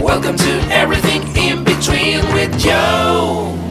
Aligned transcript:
Welcome 0.00 0.36
to 0.36 0.68
Everything 0.70 1.22
in 1.36 1.64
Between 1.64 2.20
with 2.32 2.58
Joe. 2.58 3.65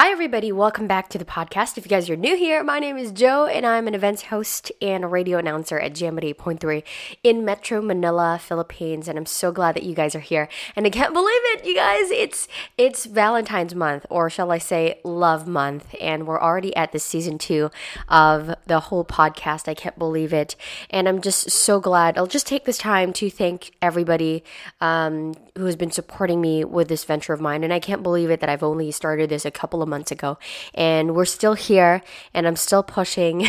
Hi, 0.00 0.12
everybody. 0.12 0.50
Welcome 0.50 0.86
back 0.86 1.10
to 1.10 1.18
the 1.18 1.26
podcast. 1.26 1.76
If 1.76 1.84
you 1.84 1.90
guys 1.90 2.08
are 2.08 2.16
new 2.16 2.34
here, 2.34 2.64
my 2.64 2.78
name 2.78 2.96
is 2.96 3.12
Joe, 3.12 3.44
and 3.44 3.66
I'm 3.66 3.86
an 3.86 3.94
events 3.94 4.22
host 4.22 4.72
and 4.80 5.04
a 5.04 5.06
radio 5.06 5.36
announcer 5.36 5.78
at 5.78 5.94
Jam 5.94 6.16
8.3 6.16 6.82
in 7.22 7.44
Metro 7.44 7.82
Manila, 7.82 8.40
Philippines. 8.42 9.08
And 9.08 9.18
I'm 9.18 9.26
so 9.26 9.52
glad 9.52 9.76
that 9.76 9.82
you 9.82 9.94
guys 9.94 10.14
are 10.14 10.20
here. 10.20 10.48
And 10.74 10.86
I 10.86 10.88
can't 10.88 11.12
believe 11.12 11.42
it, 11.52 11.66
you 11.66 11.74
guys. 11.74 12.10
It's 12.12 12.48
it's 12.78 13.04
Valentine's 13.04 13.74
month, 13.74 14.06
or 14.08 14.30
shall 14.30 14.50
I 14.50 14.56
say, 14.56 14.98
Love 15.04 15.46
Month, 15.46 15.94
and 16.00 16.26
we're 16.26 16.40
already 16.40 16.74
at 16.74 16.92
the 16.92 16.98
season 16.98 17.36
two 17.36 17.70
of 18.08 18.54
the 18.64 18.80
whole 18.80 19.04
podcast. 19.04 19.68
I 19.68 19.74
can't 19.74 19.98
believe 19.98 20.32
it, 20.32 20.56
and 20.88 21.10
I'm 21.10 21.20
just 21.20 21.50
so 21.50 21.78
glad. 21.78 22.16
I'll 22.16 22.26
just 22.26 22.46
take 22.46 22.64
this 22.64 22.78
time 22.78 23.12
to 23.12 23.28
thank 23.28 23.72
everybody 23.82 24.44
um, 24.80 25.34
who 25.58 25.66
has 25.66 25.76
been 25.76 25.90
supporting 25.90 26.40
me 26.40 26.64
with 26.64 26.88
this 26.88 27.04
venture 27.04 27.34
of 27.34 27.40
mine. 27.42 27.64
And 27.64 27.72
I 27.72 27.80
can't 27.80 28.02
believe 28.02 28.30
it 28.30 28.40
that 28.40 28.48
I've 28.48 28.62
only 28.62 28.90
started 28.90 29.28
this 29.28 29.44
a 29.44 29.50
couple 29.50 29.82
of 29.82 29.89
months 29.90 30.10
ago. 30.10 30.38
And 30.74 31.14
we're 31.14 31.26
still 31.26 31.54
here 31.54 32.02
and 32.32 32.46
I'm 32.46 32.56
still 32.56 32.82
pushing. 32.82 33.46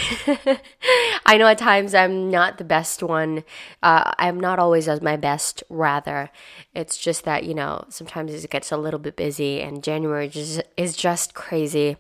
I 1.26 1.38
know 1.38 1.48
at 1.48 1.58
times 1.58 1.94
I'm 1.94 2.30
not 2.30 2.58
the 2.58 2.63
best 2.63 3.02
one. 3.02 3.44
Uh, 3.82 4.12
I'm 4.18 4.40
not 4.40 4.59
always 4.59 4.88
at 4.88 5.02
my 5.02 5.16
best, 5.16 5.63
rather. 5.70 6.30
It's 6.73 6.98
just 6.98 7.23
that, 7.23 7.46
you 7.46 7.54
know, 7.54 7.85
sometimes 7.90 8.34
it 8.34 8.49
gets 8.49 8.72
a 8.72 8.77
little 8.77 8.99
bit 8.99 9.16
busy 9.16 9.62
and 9.62 9.84
January 9.84 10.27
just 10.27 10.62
is 10.76 10.98
just 10.98 11.34
crazy. 11.34 11.98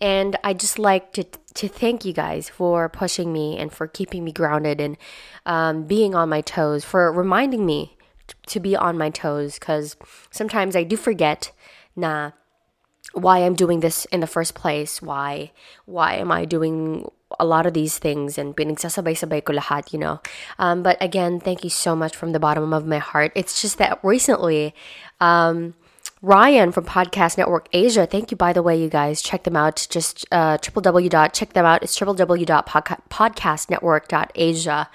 And 0.00 0.36
I 0.42 0.54
just 0.54 0.78
like 0.78 1.12
to 1.12 1.24
to 1.54 1.68
thank 1.68 2.04
you 2.04 2.12
guys 2.12 2.48
for 2.48 2.88
pushing 2.88 3.32
me 3.32 3.56
and 3.58 3.72
for 3.72 3.86
keeping 3.86 4.24
me 4.24 4.32
grounded 4.32 4.80
and 4.80 4.96
um, 5.46 5.84
being 5.84 6.12
on 6.12 6.28
my 6.28 6.40
toes, 6.40 6.84
for 6.84 7.12
reminding 7.12 7.64
me 7.64 7.96
to 8.46 8.60
be 8.60 8.74
on 8.76 8.98
my 8.98 9.10
toes 9.10 9.58
because 9.58 9.96
sometimes 10.30 10.74
I 10.74 10.82
do 10.82 10.96
forget 10.96 11.52
na 11.96 12.32
why 13.12 13.38
I'm 13.38 13.54
doing 13.54 13.80
this 13.80 14.06
in 14.06 14.20
the 14.20 14.26
first 14.26 14.54
place. 14.54 15.02
Why 15.02 15.52
why 15.84 16.14
am 16.14 16.32
I 16.32 16.44
doing 16.44 17.10
a 17.38 17.44
lot 17.44 17.66
of 17.66 17.74
these 17.74 17.98
things 17.98 18.38
and 18.38 18.56
pinagsasabay-sabay 18.56 19.44
ko 19.44 19.54
lahat, 19.54 19.92
you 19.92 19.98
know. 19.98 20.20
Um, 20.58 20.82
but 20.82 20.96
again, 21.00 21.40
thank 21.40 21.64
you 21.64 21.70
so 21.70 21.96
much 21.96 22.14
from 22.14 22.32
the 22.32 22.38
bottom 22.38 22.72
of 22.72 22.86
my 22.86 22.98
heart. 22.98 23.32
It's 23.34 23.60
just 23.60 23.78
that 23.78 23.98
recently, 24.02 24.74
um, 25.20 25.74
Ryan 26.24 26.72
from 26.72 26.86
Podcast 26.86 27.36
Network 27.36 27.68
Asia. 27.74 28.06
Thank 28.06 28.30
you, 28.30 28.36
by 28.36 28.54
the 28.54 28.62
way, 28.62 28.80
you 28.80 28.88
guys. 28.88 29.20
Check 29.20 29.44
them 29.44 29.56
out. 29.56 29.86
Just 29.90 30.24
uh, 30.32 30.56
www. 30.56 31.32
Check 31.34 31.52
them 31.52 31.66
out. 31.66 31.82
It's 31.82 32.00
www.podcastnetwork.asia. 32.00 34.88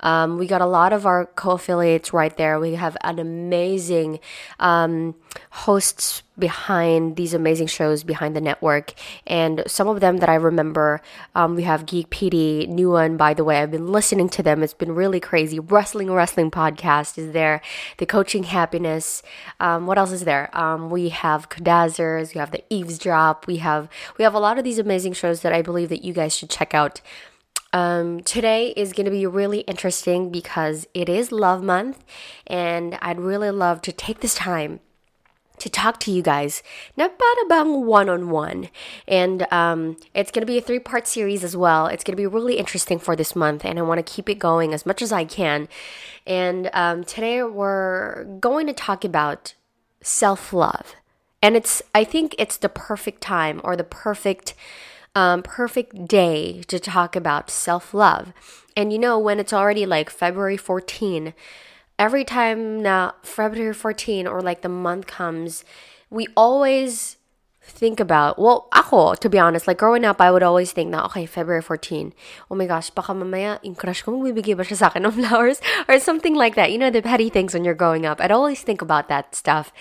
Um, 0.00 0.38
we 0.38 0.46
got 0.46 0.60
a 0.60 0.66
lot 0.66 0.92
of 0.92 1.06
our 1.06 1.26
co-affiliates 1.26 2.12
right 2.12 2.36
there. 2.36 2.58
We 2.60 2.74
have 2.74 2.96
an 3.02 3.18
amazing 3.18 4.20
um, 4.58 5.14
hosts 5.50 6.22
behind 6.38 7.16
these 7.16 7.32
amazing 7.32 7.66
shows 7.66 8.04
behind 8.04 8.36
the 8.36 8.40
network, 8.40 8.92
and 9.26 9.62
some 9.66 9.88
of 9.88 10.00
them 10.00 10.18
that 10.18 10.28
I 10.28 10.34
remember. 10.34 11.00
Um, 11.34 11.56
we 11.56 11.62
have 11.62 11.86
Geek 11.86 12.10
PD, 12.10 12.68
new 12.68 12.90
one 12.90 13.16
by 13.16 13.34
the 13.34 13.44
way. 13.44 13.60
I've 13.62 13.70
been 13.70 13.88
listening 13.88 14.28
to 14.30 14.42
them. 14.42 14.62
It's 14.62 14.74
been 14.74 14.94
really 14.94 15.20
crazy. 15.20 15.58
Wrestling 15.58 16.12
Wrestling 16.12 16.50
podcast 16.50 17.18
is 17.18 17.32
there. 17.32 17.62
The 17.98 18.06
Coaching 18.06 18.44
Happiness. 18.44 19.22
Um, 19.60 19.86
what 19.86 19.98
else 19.98 20.12
is 20.12 20.24
there? 20.24 20.50
Um, 20.56 20.90
we 20.90 21.08
have 21.08 21.48
Cadazzers. 21.48 22.34
We 22.34 22.38
have 22.38 22.50
the 22.50 22.64
Eavesdrop. 22.70 23.46
We 23.46 23.56
have 23.58 23.88
we 24.18 24.24
have 24.24 24.34
a 24.34 24.38
lot 24.40 24.58
of 24.58 24.64
these 24.64 24.78
amazing 24.78 25.14
shows 25.14 25.42
that 25.42 25.52
I 25.52 25.62
believe 25.62 25.88
that 25.88 26.04
you 26.04 26.12
guys 26.12 26.36
should 26.36 26.50
check 26.50 26.74
out. 26.74 27.00
Um, 27.76 28.22
today 28.22 28.72
is 28.74 28.94
going 28.94 29.04
to 29.04 29.10
be 29.10 29.26
really 29.26 29.58
interesting 29.60 30.30
because 30.30 30.86
it 30.94 31.10
is 31.10 31.30
Love 31.30 31.62
Month, 31.62 32.02
and 32.46 32.96
I'd 33.02 33.20
really 33.20 33.50
love 33.50 33.82
to 33.82 33.92
take 33.92 34.20
this 34.20 34.34
time 34.34 34.80
to 35.58 35.68
talk 35.68 36.00
to 36.00 36.10
you 36.10 36.22
guys 36.22 36.62
na 36.96 37.08
para 37.08 37.48
bang 37.50 37.84
one-on-one. 37.84 38.70
And 39.06 39.46
um, 39.52 39.98
it's 40.14 40.30
going 40.30 40.40
to 40.40 40.46
be 40.46 40.56
a 40.56 40.62
three-part 40.62 41.06
series 41.06 41.44
as 41.44 41.54
well. 41.54 41.86
It's 41.86 42.02
going 42.02 42.16
to 42.16 42.22
be 42.22 42.26
really 42.26 42.56
interesting 42.56 42.98
for 42.98 43.14
this 43.14 43.36
month 43.36 43.62
and 43.62 43.78
i 43.78 43.82
want 43.82 43.98
to 43.98 44.12
keep 44.14 44.30
it 44.30 44.38
going 44.38 44.72
as 44.72 44.86
much 44.86 45.02
as 45.02 45.12
i 45.12 45.26
can. 45.26 45.68
And 46.26 46.70
um, 46.72 47.04
today 47.04 47.42
we're 47.42 48.24
going 48.40 48.66
to 48.68 48.72
talk 48.72 49.04
about 49.04 49.52
self-love. 50.00 50.94
And 51.42 51.56
it's 51.56 51.82
i 51.94 52.04
think 52.04 52.34
it's 52.38 52.56
the 52.56 52.70
perfect 52.70 53.20
time 53.20 53.60
or 53.62 53.76
the 53.76 53.84
perfect 53.84 54.54
um, 55.16 55.42
perfect 55.42 56.06
day 56.06 56.60
to 56.68 56.78
talk 56.78 57.16
about 57.16 57.50
self 57.50 57.94
love. 57.94 58.32
And 58.76 58.92
you 58.92 58.98
know, 58.98 59.18
when 59.18 59.40
it's 59.40 59.52
already 59.52 59.86
like 59.86 60.10
February 60.10 60.58
14, 60.58 61.32
every 61.98 62.22
time 62.22 62.82
now 62.82 63.14
February 63.22 63.72
14 63.72 64.26
or 64.28 64.42
like 64.42 64.60
the 64.60 64.68
month 64.68 65.06
comes, 65.06 65.64
we 66.10 66.28
always 66.36 67.16
think 67.62 67.98
about, 67.98 68.38
well, 68.38 68.68
ako, 68.72 69.14
to 69.14 69.28
be 69.28 69.38
honest, 69.38 69.66
like 69.66 69.78
growing 69.78 70.04
up, 70.04 70.20
I 70.20 70.30
would 70.30 70.42
always 70.42 70.70
think 70.70 70.90
na, 70.90 71.06
okay, 71.06 71.24
February 71.24 71.62
14, 71.62 72.12
oh 72.50 72.54
my 72.54 72.66
gosh, 72.66 72.90
baka 72.90 73.12
mamaya 73.12 73.58
yung 73.64 73.74
crush 73.74 74.02
ko 74.02 74.12
magbibigay 74.12 74.54
ba 74.54 74.62
siya 74.62 74.76
sa 74.76 74.86
akin 74.92 75.06
ng 75.06 75.16
flowers? 75.16 75.58
Or 75.88 75.98
something 75.98 76.36
like 76.36 76.54
that. 76.54 76.70
You 76.70 76.78
know, 76.78 76.90
the 76.90 77.00
petty 77.00 77.32
things 77.32 77.54
when 77.54 77.64
you're 77.64 77.74
growing 77.74 78.04
up. 78.04 78.20
I'd 78.20 78.30
always 78.30 78.60
think 78.60 78.82
about 78.82 79.08
that 79.08 79.34
stuff. 79.34 79.72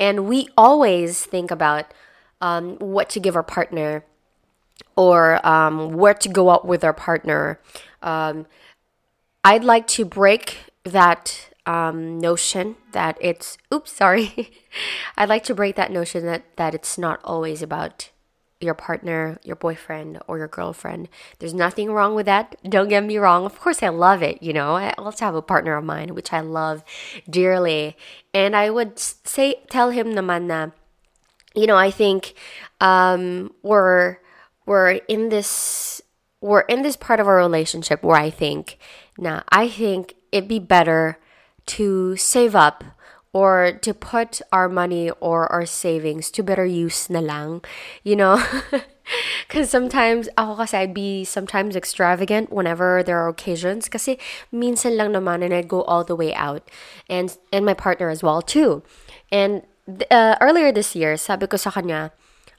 And 0.00 0.26
we 0.26 0.48
always 0.56 1.28
think 1.28 1.52
about 1.52 1.92
um, 2.40 2.80
what 2.80 3.10
to 3.10 3.20
give 3.20 3.36
our 3.36 3.44
partner 3.44 4.07
or 4.96 5.44
um, 5.46 5.92
where 5.92 6.14
to 6.14 6.28
go 6.28 6.50
out 6.50 6.66
with 6.66 6.84
our 6.84 6.92
partner. 6.92 7.60
Um, 8.02 8.46
I'd 9.44 9.64
like 9.64 9.86
to 9.88 10.04
break 10.04 10.58
that 10.84 11.50
um, 11.66 12.18
notion 12.18 12.76
that 12.92 13.16
it's, 13.20 13.58
oops, 13.72 13.92
sorry. 13.92 14.50
I'd 15.16 15.28
like 15.28 15.44
to 15.44 15.54
break 15.54 15.76
that 15.76 15.92
notion 15.92 16.24
that, 16.26 16.44
that 16.56 16.74
it's 16.74 16.98
not 16.98 17.20
always 17.22 17.62
about 17.62 18.10
your 18.60 18.74
partner, 18.74 19.38
your 19.44 19.54
boyfriend, 19.54 20.18
or 20.26 20.38
your 20.38 20.48
girlfriend. 20.48 21.08
There's 21.38 21.54
nothing 21.54 21.92
wrong 21.92 22.14
with 22.14 22.26
that. 22.26 22.56
Don't 22.68 22.88
get 22.88 23.04
me 23.04 23.18
wrong. 23.18 23.44
Of 23.44 23.60
course, 23.60 23.82
I 23.82 23.88
love 23.88 24.22
it. 24.22 24.42
You 24.42 24.52
know, 24.52 24.74
I 24.74 24.92
also 24.98 25.24
have 25.24 25.34
a 25.34 25.42
partner 25.42 25.76
of 25.76 25.84
mine, 25.84 26.14
which 26.14 26.32
I 26.32 26.40
love 26.40 26.82
dearly. 27.30 27.96
And 28.34 28.56
I 28.56 28.70
would 28.70 28.98
say, 28.98 29.62
tell 29.70 29.90
him 29.90 30.12
naman 30.14 30.46
na, 30.46 30.70
you 31.54 31.66
know, 31.66 31.76
I 31.76 31.90
think 31.90 32.34
um, 32.80 33.52
we're 33.62 34.18
we're 34.68 35.00
in 35.08 35.32
this 35.32 36.02
we're 36.40 36.68
in 36.68 36.82
this 36.82 36.94
part 36.94 37.18
of 37.18 37.26
our 37.26 37.36
relationship 37.40 38.04
where 38.04 38.20
I 38.20 38.30
think 38.30 38.78
now 39.16 39.42
I 39.48 39.68
think 39.68 40.14
it'd 40.30 40.48
be 40.48 40.60
better 40.60 41.18
to 41.80 42.16
save 42.16 42.54
up 42.54 42.84
or 43.32 43.72
to 43.82 43.92
put 43.92 44.40
our 44.52 44.68
money 44.68 45.10
or 45.20 45.50
our 45.52 45.66
savings 45.66 46.30
to 46.32 46.42
better 46.42 46.64
use 46.64 47.10
na 47.10 47.20
lang, 47.20 47.62
you 48.02 48.16
know? 48.16 48.42
Because 49.48 49.70
sometimes, 49.70 50.28
ako 50.36 50.60
kasi 50.60 50.76
I'd 50.84 50.92
be 50.92 51.24
sometimes 51.24 51.72
extravagant 51.72 52.52
whenever 52.52 53.00
there 53.02 53.16
are 53.16 53.28
occasions. 53.28 53.88
Kasi 53.88 54.20
minsan 54.52 55.00
lang 55.00 55.16
naman 55.16 55.40
and 55.40 55.54
I'd 55.54 55.68
go 55.68 55.80
all 55.88 56.04
the 56.04 56.16
way 56.16 56.34
out. 56.36 56.68
And, 57.08 57.32
and 57.48 57.64
my 57.64 57.72
partner 57.72 58.10
as 58.10 58.20
well 58.20 58.42
too. 58.42 58.82
And 59.32 59.64
uh, 60.10 60.36
earlier 60.44 60.72
this 60.72 60.92
year, 60.92 61.16
sabi 61.16 61.46
ko 61.48 61.56
sa 61.56 61.70
kanya, 61.70 62.12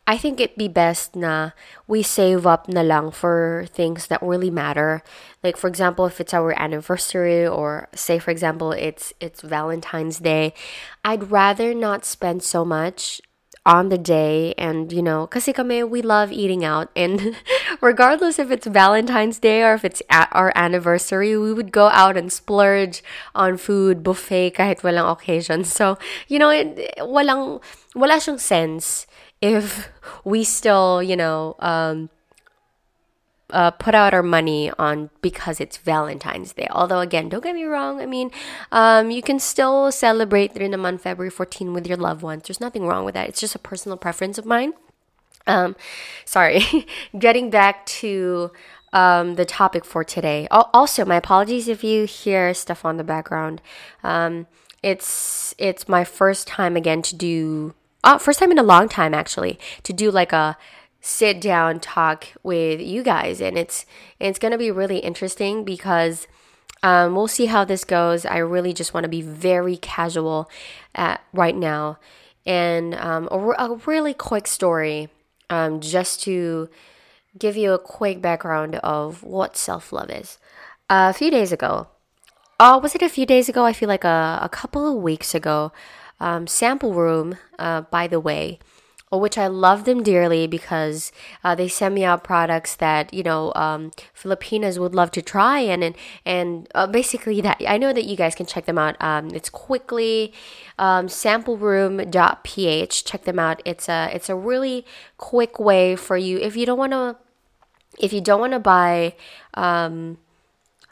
I 0.09 0.18
think 0.18 0.42
it'd 0.42 0.58
be 0.58 0.68
best 0.68 1.14
na 1.16 1.53
we 1.86 2.02
save 2.02 2.50
up 2.50 2.66
na 2.66 2.81
lang 2.81 3.14
for 3.14 3.70
things 3.70 4.09
that 4.09 4.25
really 4.25 4.50
matter. 4.50 5.06
Like 5.46 5.53
for 5.53 5.70
example, 5.70 6.09
if 6.09 6.18
it's 6.18 6.34
our 6.34 6.50
anniversary 6.58 7.46
or 7.46 7.94
say 7.94 8.18
for 8.18 8.34
example 8.34 8.74
it's 8.74 9.14
it's 9.22 9.46
Valentine's 9.46 10.18
Day, 10.18 10.58
I'd 11.06 11.30
rather 11.30 11.78
not 11.78 12.09
spend 12.09 12.42
so 12.42 12.66
much 12.66 13.22
on 13.69 13.90
the 13.94 14.00
day 14.00 14.56
and 14.58 14.90
you 14.90 15.03
know 15.03 15.28
kasi 15.28 15.53
kami 15.53 15.86
we 15.86 16.02
love 16.02 16.34
eating 16.34 16.66
out. 16.66 16.90
And 16.98 17.38
regardless 17.78 18.42
if 18.42 18.50
it's 18.50 18.66
Valentine's 18.66 19.38
Day 19.38 19.62
or 19.62 19.78
if 19.78 19.86
it's 19.86 20.02
our 20.09 20.50
anniversary 20.58 21.38
we 21.38 21.54
would 21.54 21.69
go 21.69 21.94
out 21.94 22.18
and 22.18 22.33
splurge 22.33 23.06
on 23.38 23.62
food 23.62 24.01
buffet 24.01 24.57
kahit 24.57 24.81
walang 24.81 25.06
occasion. 25.06 25.62
So 25.69 26.01
you 26.25 26.42
know 26.42 26.50
it, 26.50 26.98
walang 26.98 27.62
wala 27.94 28.18
siyang 28.18 28.42
sense 28.42 29.06
if 29.41 29.89
we 30.24 30.44
still, 30.44 31.01
you 31.01 31.15
know, 31.15 31.56
um, 31.59 32.09
uh, 33.51 33.71
put 33.71 33.95
out 33.95 34.13
our 34.13 34.24
money 34.24 34.71
on 34.77 35.09
because 35.21 35.59
it's 35.59 35.77
Valentine's 35.77 36.53
Day. 36.53 36.68
Although 36.69 37.00
again, 37.00 37.30
don't 37.30 37.44
get 37.44 37.56
me 37.56 37.63
wrong. 37.63 38.00
I 38.00 38.06
mean, 38.06 38.31
um, 38.71 39.12
you 39.12 39.21
can 39.21 39.39
still 39.39 39.91
celebrate 39.91 40.56
rin 40.56 40.71
naman 40.71 41.00
February 41.00 41.31
14 41.31 41.74
with 41.74 41.88
your 41.88 41.97
loved 41.97 42.21
ones. 42.21 42.44
There's 42.47 42.59
nothing 42.59 42.86
wrong 42.86 43.06
with 43.06 43.15
that. 43.15 43.27
It's 43.27 43.39
just 43.39 43.56
a 43.56 43.59
personal 43.59 43.97
preference 43.97 44.38
of 44.38 44.45
mine. 44.45 44.74
Um, 45.47 45.75
sorry. 46.25 46.62
Getting 47.18 47.50
back 47.50 47.85
to 48.03 48.51
um, 48.94 49.35
the 49.35 49.45
topic 49.45 49.85
for 49.85 50.03
today. 50.03 50.47
Also, 50.51 51.06
my 51.06 51.15
apologies 51.15 51.68
if 51.68 51.83
you 51.83 52.06
hear 52.06 52.53
stuff 52.53 52.85
on 52.85 52.97
the 52.97 53.03
background. 53.03 53.62
Um, 54.03 54.47
it's 54.81 55.53
it's 55.57 55.89
my 55.89 56.06
first 56.06 56.47
time 56.47 56.77
again 56.77 57.01
to 57.01 57.15
do 57.15 57.74
uh, 58.04 58.18
first 58.18 58.40
time 58.40 58.51
in 58.51 58.57
a 58.57 58.63
long 58.63 58.90
time 58.90 59.13
actually 59.13 59.60
to 59.84 59.94
do 59.94 60.12
like 60.12 60.34
a 60.34 60.57
sit 61.01 61.40
down 61.40 61.80
talk 61.80 62.28
with 62.44 62.81
you 62.81 63.04
guys. 63.04 63.42
And 63.42 63.57
it's 63.57 63.86
it's 64.19 64.40
to 64.40 64.57
be 64.57 64.72
really 64.72 65.00
interesting 65.00 65.63
because 65.63 66.28
um, 66.84 67.16
we'll 67.16 67.28
see 67.28 67.48
how 67.48 67.66
this 67.66 67.84
goes. 67.84 68.25
I 68.25 68.38
really 68.38 68.74
just 68.74 68.94
want 68.94 69.04
to 69.04 69.10
be 69.10 69.22
very 69.22 69.78
casual 69.78 70.50
at, 70.96 71.22
right 71.34 71.56
now. 71.56 72.00
And 72.46 72.96
um, 72.96 73.28
a, 73.31 73.38
a, 73.38 73.75
really 73.86 74.13
quick 74.13 74.48
story 74.48 75.10
um, 75.50 75.81
just 75.81 76.22
to 76.24 76.69
give 77.38 77.57
you 77.57 77.74
a 77.74 77.80
quick 77.80 78.22
background 78.22 78.75
of 78.75 79.24
what 79.24 79.57
self-love 79.57 80.10
is. 80.10 80.38
A 80.90 81.13
few 81.13 81.30
days 81.30 81.52
ago 81.52 81.88
oh 82.60 82.78
was 82.78 82.94
it 82.95 83.02
a 83.02 83.10
few 83.10 83.25
days 83.25 83.50
ago? 83.50 83.66
I 83.66 83.74
feel 83.74 83.90
like 83.90 84.04
a, 84.04 84.40
a 84.42 84.50
couple 84.50 84.88
of 84.88 85.02
weeks 85.02 85.34
ago 85.34 85.72
um, 86.19 86.48
sample 86.48 86.94
room 86.94 87.38
uh, 87.57 87.81
by 87.81 88.07
the 88.07 88.19
way 88.19 88.60
which 89.12 89.38
I 89.39 89.48
love 89.48 89.86
them 89.86 90.04
dearly 90.04 90.45
because 90.45 91.12
uh, 91.44 91.56
they 91.56 91.68
send 91.68 91.95
me 91.95 92.04
out 92.04 92.24
products 92.24 92.75
that 92.75 93.12
you 93.12 93.24
know 93.24 93.51
um, 93.56 93.92
Filipinas 94.13 94.77
would 94.77 94.94
love 94.94 95.10
to 95.12 95.21
try, 95.21 95.60
and 95.60 95.83
and 95.83 95.95
and 96.25 96.68
uh, 96.75 96.86
basically 96.86 97.42
that 97.42 97.62
I 97.68 97.77
know 97.77 97.92
that 97.92 98.06
you 98.06 98.16
guys 98.16 98.36
can 98.36 98.45
check 98.45 98.66
them 98.66 98.77
out. 98.77 99.01
Um, 99.01 99.30
it's 99.31 99.50
quickly 99.50 100.33
um, 100.77 101.07
sampleroom.ph. 101.07 103.06
Check 103.06 103.24
them 103.24 103.39
out. 103.39 103.62
It's 103.66 103.89
a 103.89 104.10
it's 104.13 104.30
a 104.30 104.36
really 104.36 104.86
quick 105.18 105.60
way 105.60 105.95
for 105.95 106.18
you 106.18 106.38
if 106.38 106.56
you 106.56 106.68
don't 106.68 106.77
want 106.77 106.92
to 106.92 107.18
if 107.98 108.13
you 108.13 108.21
don't 108.21 108.39
want 108.39 108.54
to 108.54 108.60
buy. 108.60 109.16
Um, 109.56 110.19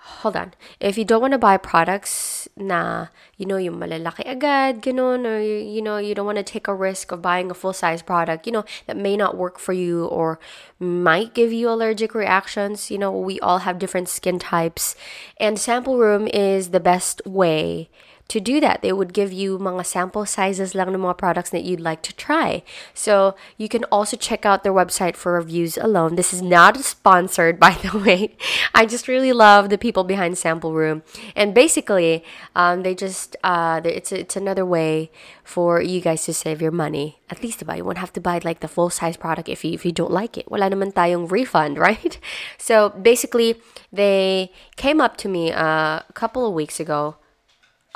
hold 0.08 0.36
on. 0.36 0.54
If 0.80 0.98
you 0.98 1.04
don't 1.04 1.22
want 1.22 1.34
to 1.34 1.38
buy 1.38 1.58
products 1.58 2.48
na, 2.56 3.08
you 3.36 3.46
know, 3.46 3.58
yung 3.58 3.76
malalaki 3.76 4.24
agad, 4.26 4.82
ganun, 4.82 5.28
or, 5.28 5.40
you 5.40 5.82
know, 5.82 5.98
you 5.98 6.16
don't 6.16 6.26
want 6.26 6.38
to 6.38 6.44
take 6.44 6.68
a 6.68 6.74
risk 6.74 7.12
of 7.12 7.22
buying 7.22 7.52
a 7.52 7.54
full-size 7.54 8.02
product, 8.02 8.48
you 8.48 8.54
know, 8.54 8.66
that 8.88 8.96
may 8.98 9.18
not 9.18 9.36
work 9.38 9.60
for 9.60 9.74
you 9.74 10.06
or 10.06 10.40
might 10.80 11.34
give 11.34 11.52
you 11.52 11.70
allergic 11.70 12.16
reactions. 12.16 12.90
You 12.90 12.98
know, 12.98 13.12
we 13.12 13.40
all 13.42 13.60
have 13.60 13.80
different 13.80 14.10
skin 14.10 14.40
types. 14.40 14.96
And 15.38 15.60
Sample 15.60 15.98
Room 15.98 16.28
is 16.28 16.70
the 16.70 16.80
best 16.80 17.22
way 17.26 17.90
to 18.28 18.40
do 18.40 18.60
that. 18.60 18.82
They 18.82 18.92
would 18.92 19.14
give 19.14 19.32
you 19.32 19.58
mga 19.58 19.86
sample 19.86 20.26
sizes 20.26 20.76
lang 20.76 20.94
ng 20.94 21.02
mga 21.02 21.18
products 21.18 21.50
that 21.52 21.64
you'd 21.64 21.80
like 21.80 22.02
to 22.04 22.16
try. 22.16 22.64
So 22.94 23.36
you 23.58 23.70
can 23.70 23.84
also 23.86 24.18
check 24.18 24.46
out 24.46 24.64
their 24.64 24.74
website 24.74 25.16
for 25.16 25.34
reviews 25.34 25.78
alone. 25.78 26.16
This 26.16 26.34
is 26.34 26.42
not 26.42 26.78
sponsored, 26.84 27.60
by 27.60 27.72
the 27.80 27.98
way. 27.98 28.36
I 28.76 28.86
just 28.86 29.08
really 29.08 29.32
love 29.32 29.70
the 29.70 29.78
people 29.78 30.04
behind 30.04 30.38
Sample 30.38 30.74
Room, 30.74 31.04
and 31.36 31.54
basically, 31.54 32.24
um, 32.56 32.84
they 32.84 32.96
just 32.96 33.36
uh, 33.44 33.82
it's 33.84 34.12
it's 34.12 34.36
another 34.36 34.66
way 34.66 35.12
for 35.44 35.82
you 35.82 36.02
guys 36.02 36.26
to 36.26 36.34
save 36.34 36.62
your 36.62 36.72
money. 36.72 37.20
At 37.30 37.44
least, 37.44 37.60
diba? 37.60 37.78
You 37.78 37.86
won't 37.86 37.98
have 37.98 38.14
to 38.14 38.22
buy 38.22 38.40
like 38.44 38.60
the 38.60 38.68
full 38.68 38.90
size 38.90 39.18
product 39.18 39.50
if 39.50 39.64
you 39.64 39.74
if 39.74 39.86
you 39.86 39.92
don't 39.92 40.12
like 40.12 40.38
it. 40.38 40.52
Wala 40.52 40.70
naman 40.70 40.94
tayong 40.94 41.32
refund, 41.32 41.78
right? 41.88 42.20
So 42.58 42.90
basically, 42.90 43.62
they 43.92 44.52
came 44.76 45.00
up 45.00 45.18
to 45.24 45.30
me 45.30 45.52
uh, 45.52 46.04
a 46.04 46.14
couple 46.14 46.46
of 46.46 46.54
weeks 46.54 46.80
ago 46.80 47.18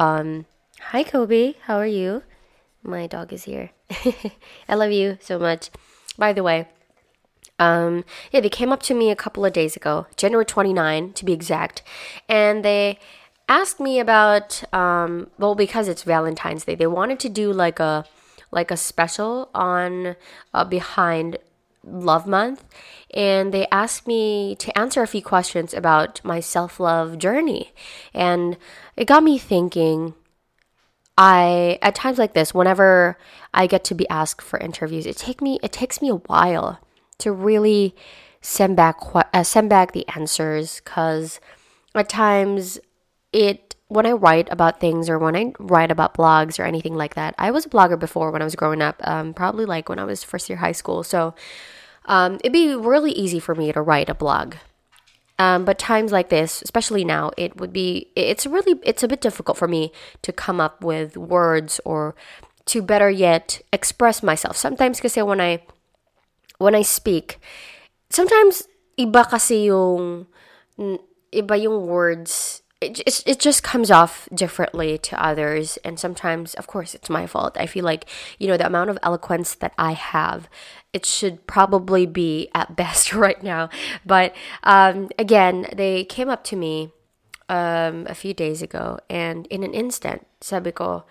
um, 0.02 0.48
hi, 0.80 1.04
Kobe. 1.04 1.54
How 1.66 1.78
are 1.78 1.86
you? 1.86 2.24
My 2.82 3.06
dog 3.06 3.32
is 3.32 3.44
here. 3.44 3.70
I 4.68 4.74
love 4.74 4.92
you 4.92 5.20
so 5.22 5.38
much. 5.38 5.70
By 6.18 6.34
the 6.34 6.42
way, 6.42 6.68
um, 7.60 8.04
yeah, 8.32 8.40
they 8.40 8.50
came 8.50 8.72
up 8.72 8.82
to 8.84 8.96
me 8.96 9.12
a 9.12 9.16
couple 9.16 9.46
of 9.46 9.54
days 9.54 9.76
ago, 9.76 10.08
January 10.18 10.44
29 10.46 11.14
to 11.14 11.24
be 11.24 11.34
exact, 11.34 11.84
and 12.28 12.66
they 12.66 12.98
asked 13.48 13.80
me 13.80 14.00
about 14.00 14.64
um, 14.74 15.30
well 15.38 15.54
because 15.54 15.88
it's 15.88 16.02
Valentine's 16.02 16.66
Day, 16.66 16.74
they 16.74 16.88
wanted 16.88 17.20
to 17.20 17.30
do 17.30 17.54
like 17.54 17.80
a 17.80 18.06
like 18.50 18.72
a 18.72 18.78
special 18.78 19.52
on 19.54 20.16
uh, 20.52 20.66
behind 20.66 21.38
Love 21.84 22.26
Month, 22.26 22.66
and 23.14 23.54
they 23.54 23.68
asked 23.72 24.08
me 24.08 24.56
to 24.56 24.78
answer 24.78 25.02
a 25.02 25.08
few 25.08 25.22
questions 25.22 25.74
about 25.74 26.24
my 26.24 26.40
self 26.40 26.80
love 26.80 27.18
journey. 27.18 27.74
And 28.14 28.58
it 28.96 29.06
got 29.06 29.24
me 29.24 29.38
thinking. 29.38 30.14
I 31.18 31.78
at 31.82 31.94
times 31.94 32.18
like 32.18 32.34
this, 32.34 32.54
whenever 32.54 33.18
I 33.54 33.68
get 33.68 33.84
to 33.86 33.96
be 33.96 34.08
asked 34.10 34.42
for 34.42 34.58
interviews, 34.58 35.06
it 35.06 35.18
take 35.18 35.42
me 35.42 35.60
it 35.62 35.72
takes 35.72 36.02
me 36.02 36.10
a 36.10 36.16
while 36.16 36.80
to 37.20 37.32
really 37.32 37.96
send 38.42 38.76
back 38.76 38.98
uh, 39.14 39.44
send 39.44 39.70
back 39.70 39.92
the 39.92 40.08
answers 40.10 40.82
because 40.84 41.40
at 41.94 42.08
times 42.08 42.80
it 43.34 43.76
when 43.90 44.06
I 44.06 44.14
write 44.14 44.48
about 44.50 44.80
things 44.80 45.10
or 45.10 45.20
when 45.20 45.36
I 45.36 45.52
write 45.60 45.92
about 45.92 46.14
blogs 46.14 46.58
or 46.58 46.64
anything 46.64 46.96
like 46.96 47.16
that, 47.16 47.36
I 47.38 47.52
was 47.52 47.66
a 47.66 47.70
blogger 47.70 48.00
before 48.00 48.32
when 48.32 48.42
I 48.42 48.46
was 48.46 48.56
growing 48.56 48.82
up, 48.82 49.06
um, 49.06 49.34
probably 49.34 49.66
like 49.66 49.90
when 49.90 50.00
I 50.00 50.06
was 50.06 50.24
first 50.24 50.50
year 50.50 50.60
high 50.60 50.72
school. 50.72 51.04
So 51.04 51.36
um, 52.12 52.36
it'd 52.44 52.52
be 52.52 52.76
really 52.76 53.14
easy 53.14 53.40
for 53.40 53.56
me 53.56 53.72
to 53.72 53.82
write 53.82 54.10
a 54.10 54.14
blog. 54.14 54.56
Um, 55.40 55.64
but 55.66 55.80
times 55.80 56.12
like 56.12 56.30
this, 56.30 56.62
especially 56.62 57.06
now, 57.06 57.32
it 57.38 57.56
would 57.58 57.72
be, 57.74 58.12
it's 58.16 58.46
really, 58.46 58.80
it's 58.84 59.02
a 59.02 59.08
bit 59.08 59.22
difficult 59.22 59.58
for 59.58 59.68
me 59.68 59.92
to 60.22 60.32
come 60.32 60.60
up 60.60 60.84
with 60.84 61.16
words 61.18 61.80
or 61.86 62.14
to 62.66 62.84
better 62.84 63.10
yet 63.10 63.62
express 63.74 64.22
myself. 64.22 64.58
Sometimes 64.58 65.00
kasi 65.00 65.24
when 65.24 65.42
I, 65.42 65.64
when 66.60 66.76
I 66.76 66.84
speak, 66.84 67.40
sometimes 68.12 68.68
iba 69.00 69.28
kasi 69.28 69.72
yung, 69.72 70.28
iba 71.34 71.56
yung 71.64 71.88
words 71.88 72.61
it, 72.82 73.24
it, 73.28 73.40
just 73.40 73.62
comes 73.62 73.92
off 73.92 74.28
differently 74.34 74.98
to 74.98 75.24
others 75.24 75.78
and 75.86 76.00
sometimes 76.00 76.56
of 76.56 76.66
course 76.66 76.96
it's 76.96 77.10
my 77.10 77.28
fault. 77.28 77.56
I 77.60 77.68
feel 77.68 77.86
like 77.86 78.10
you 78.40 78.48
know 78.48 78.58
the 78.58 78.66
amount 78.66 78.90
of 78.90 78.98
eloquence 79.04 79.54
that 79.56 79.74
i 79.78 79.94
have 79.94 80.50
it 80.92 81.06
should 81.06 81.46
probably 81.46 82.06
be 82.06 82.50
at 82.56 82.76
best 82.82 83.14
right 83.14 83.42
now. 83.44 83.70
But 84.06 84.34
um, 84.64 85.10
again 85.20 85.68
they 85.74 86.04
came 86.06 86.28
up 86.28 86.44
to 86.46 86.56
me 86.56 86.92
um, 87.50 88.08
a 88.10 88.16
few 88.16 88.34
days 88.34 88.62
ago 88.62 88.98
and 89.10 89.46
in 89.48 89.64
an 89.64 89.74
instant 89.74 90.26
sabi 90.42 90.72
ko 90.72 91.06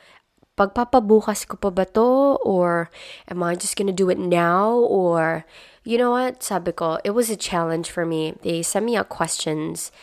pagpapabukas 0.58 1.46
ko 1.46 1.56
pa 1.56 1.70
ba 1.70 1.86
to? 1.86 2.36
Or 2.42 2.90
am 3.30 3.42
i 3.46 3.54
just 3.54 3.76
gonna 3.78 3.94
do 3.94 4.10
it 4.10 4.18
now? 4.18 4.74
Or 4.74 5.46
you 5.84 5.96
know 5.96 6.10
what? 6.10 6.42
Sabi 6.42 6.72
ko 6.72 6.98
it 7.04 7.14
was 7.14 7.30
a 7.30 7.38
challenge 7.38 7.94
for 7.94 8.04
me. 8.04 8.34
They 8.42 8.66
sent 8.66 8.84
me 8.84 8.98
out 8.98 9.08
questions 9.08 9.94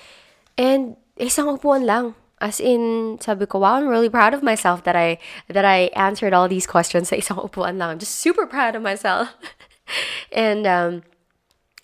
and 0.57 0.95
isang 1.19 1.49
upuan 1.51 1.85
lang. 1.85 2.15
As 2.37 2.61
in, 2.61 3.17
sabi 3.19 3.49
ko, 3.49 3.59
wow, 3.65 3.81
I'm 3.81 3.89
really 3.89 4.09
proud 4.09 4.33
of 4.33 4.45
myself 4.45 4.83
that 4.85 4.95
I 4.95 5.17
that 5.49 5.65
I 5.65 5.89
answered 5.97 6.33
all 6.33 6.45
these 6.47 6.69
questions 6.69 7.09
sa 7.09 7.17
isang 7.17 7.41
upuan 7.41 7.81
lang. 7.81 7.97
I'm 7.97 7.99
just 7.99 8.21
super 8.21 8.45
proud 8.45 8.77
of 8.77 8.85
myself. 8.85 9.33
and 10.31 10.67
um, 10.69 11.01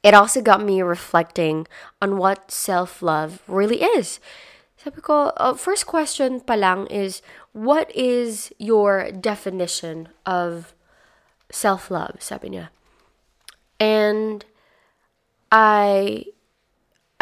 it 0.03 0.13
also 0.13 0.41
got 0.41 0.61
me 0.61 0.81
reflecting 0.83 1.65
on 2.01 2.17
what 2.21 2.51
self-love 2.51 3.41
really 3.47 3.81
is. 3.81 4.19
Sabi 4.77 5.01
ko, 5.01 5.31
uh, 5.39 5.55
first 5.55 5.87
question 5.87 6.43
pa 6.43 6.53
lang 6.53 6.85
is, 6.91 7.23
what 7.55 7.87
is 7.95 8.51
your 8.59 9.09
definition 9.15 10.09
of 10.27 10.75
self-love? 11.49 12.19
Sabi 12.19 12.53
niya. 12.53 12.67
And 13.79 14.43
I 15.49 16.25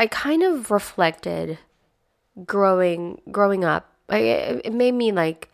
I 0.02 0.08
kind 0.08 0.42
of 0.42 0.72
reflected 0.72 1.60
growing 2.46 3.22
growing 3.32 3.64
up 3.66 3.92
I, 4.10 4.62
it 4.64 4.74
made 4.74 4.94
me 4.94 5.12
like 5.12 5.52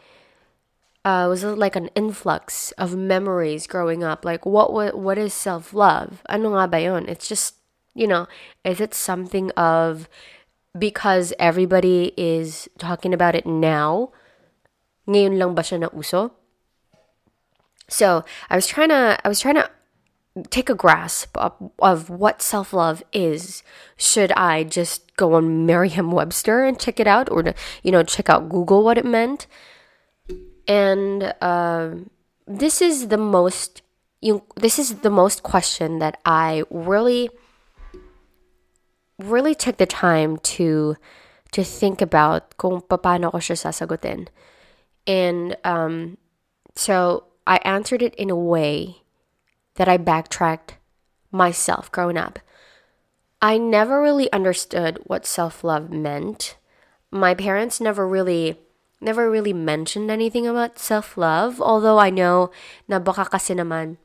uh, 1.05 1.25
was 1.29 1.43
like 1.43 1.77
an 1.77 1.87
influx 1.95 2.73
of 2.73 2.97
memories 2.97 3.65
growing 3.65 4.03
up. 4.03 4.25
Like 4.25 4.45
what 4.45 4.73
what, 4.73 4.97
what 4.99 5.17
is 5.17 5.33
self-love? 5.33 6.21
Ano 6.27 6.57
nga 6.57 6.67
ba 6.67 6.81
yun? 6.81 7.07
it's 7.07 7.29
just 7.29 7.55
you 7.97 8.05
know 8.05 8.27
is 8.63 8.79
it 8.79 8.93
something 8.93 9.49
of 9.57 10.07
because 10.77 11.33
everybody 11.39 12.13
is 12.15 12.69
talking 12.77 13.13
about 13.13 13.33
it 13.33 13.45
now 13.45 14.13
ngayon 15.09 15.41
lang 15.41 15.57
ba 15.57 15.65
siya 15.65 15.81
na 15.81 15.89
uso 15.89 16.29
so 17.89 18.21
i 18.51 18.55
was 18.55 18.69
trying 18.69 18.93
to 18.93 19.17
i 19.17 19.25
was 19.25 19.41
trying 19.41 19.57
to 19.57 19.65
take 20.49 20.69
a 20.69 20.75
grasp 20.75 21.37
of, 21.37 21.53
of 21.79 22.09
what 22.09 22.41
self 22.41 22.73
love 22.73 23.03
is, 23.13 23.63
should 23.95 24.31
I 24.33 24.63
just 24.63 25.15
go 25.15 25.33
on 25.33 25.65
Merriam 25.65 26.11
Webster 26.11 26.63
and 26.63 26.79
check 26.79 26.99
it 26.99 27.07
out, 27.07 27.29
or 27.29 27.43
to, 27.43 27.53
you 27.83 27.91
know 27.91 28.03
check 28.03 28.29
out 28.29 28.49
Google 28.49 28.83
what 28.83 28.97
it 28.97 29.05
meant? 29.05 29.47
And 30.67 31.33
uh, 31.41 31.91
this 32.45 32.81
is 32.81 33.07
the 33.07 33.17
most 33.17 33.81
you. 34.21 34.43
This 34.55 34.79
is 34.79 34.95
the 35.01 35.09
most 35.09 35.43
question 35.43 35.99
that 35.99 36.19
I 36.25 36.63
really, 36.69 37.29
really 39.17 39.55
took 39.55 39.77
the 39.77 39.85
time 39.85 40.37
to 40.57 40.95
to 41.51 41.63
think 41.63 42.01
about 42.01 42.57
kung 42.57 42.81
paano 42.81 43.31
ko 43.31 43.37
siya 43.39 43.55
sasagutin. 43.55 44.27
And 45.07 45.55
um, 45.63 46.17
so 46.75 47.23
I 47.47 47.57
answered 47.63 48.01
it 48.01 48.13
in 48.15 48.29
a 48.29 48.35
way 48.35 49.06
that 49.77 49.87
I 49.87 49.97
backtracked 49.97 50.75
myself 51.31 51.91
growing 51.91 52.17
up. 52.17 52.39
I 53.41 53.57
never 53.57 54.01
really 54.01 54.31
understood 54.33 54.99
what 55.05 55.25
self-love 55.25 55.89
meant. 55.89 56.57
My 57.13 57.33
parents 57.33 57.79
never 57.79 58.07
really 58.07 58.59
never 58.99 59.29
really 59.29 59.53
mentioned 59.53 60.09
anything 60.09 60.49
about 60.49 60.81
self-love, 60.81 61.61
although 61.61 62.01
I 62.01 62.09
know 62.09 62.49
na 62.89 62.97
baka 62.97 63.29
kasi 63.29 63.53
naman 63.53 64.01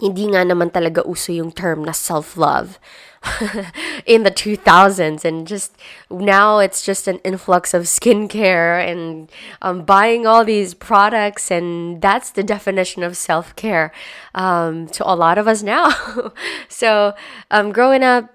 hindi 0.00 0.28
nga 0.28 0.44
naman 0.44 0.70
talaga 0.70 1.00
uso 1.08 1.32
yung 1.32 1.52
term 1.52 1.84
na 1.84 1.92
self-love 1.92 2.78
in 4.06 4.22
the 4.22 4.30
2000s 4.30 5.24
and 5.24 5.46
just 5.46 5.76
now 6.10 6.58
it's 6.58 6.84
just 6.84 7.08
an 7.08 7.18
influx 7.24 7.74
of 7.74 7.84
skincare 7.84 8.78
and 8.78 9.30
um, 9.62 9.84
buying 9.84 10.26
all 10.26 10.44
these 10.44 10.74
products. 10.74 11.50
And 11.50 12.00
that's 12.00 12.30
the 12.30 12.42
definition 12.42 13.02
of 13.02 13.16
self-care 13.16 13.92
um, 14.34 14.86
to 14.88 15.02
a 15.08 15.14
lot 15.16 15.38
of 15.38 15.48
us 15.48 15.62
now. 15.62 15.94
So 16.68 17.14
um, 17.50 17.72
growing 17.72 18.02
up 18.02 18.30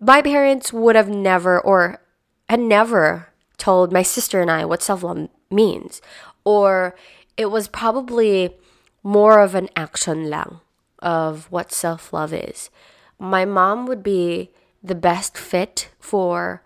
my 0.00 0.22
parents 0.22 0.72
would 0.72 0.94
have 0.94 1.08
never 1.08 1.58
or 1.58 2.00
had 2.48 2.60
never 2.60 3.28
told 3.56 3.92
my 3.92 4.02
sister 4.02 4.40
and 4.40 4.50
i 4.50 4.64
what 4.64 4.82
self-love 4.82 5.28
means. 5.50 6.00
Or 6.44 6.94
it 7.36 7.50
was 7.50 7.68
probably 7.68 8.54
more 9.02 9.40
of 9.40 9.54
an 9.54 9.68
action 9.74 10.28
lang 10.28 10.60
of 11.00 11.50
what 11.50 11.72
self 11.72 12.12
love 12.12 12.32
is. 12.32 12.70
My 13.18 13.44
mom 13.44 13.86
would 13.86 14.02
be 14.02 14.50
the 14.82 14.94
best 14.94 15.36
fit 15.36 15.90
for 15.98 16.62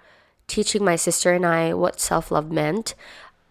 teaching 0.46 0.84
my 0.84 0.96
sister 0.96 1.32
and 1.32 1.46
I 1.46 1.74
what 1.74 2.00
self 2.00 2.30
love 2.30 2.50
meant. 2.50 2.94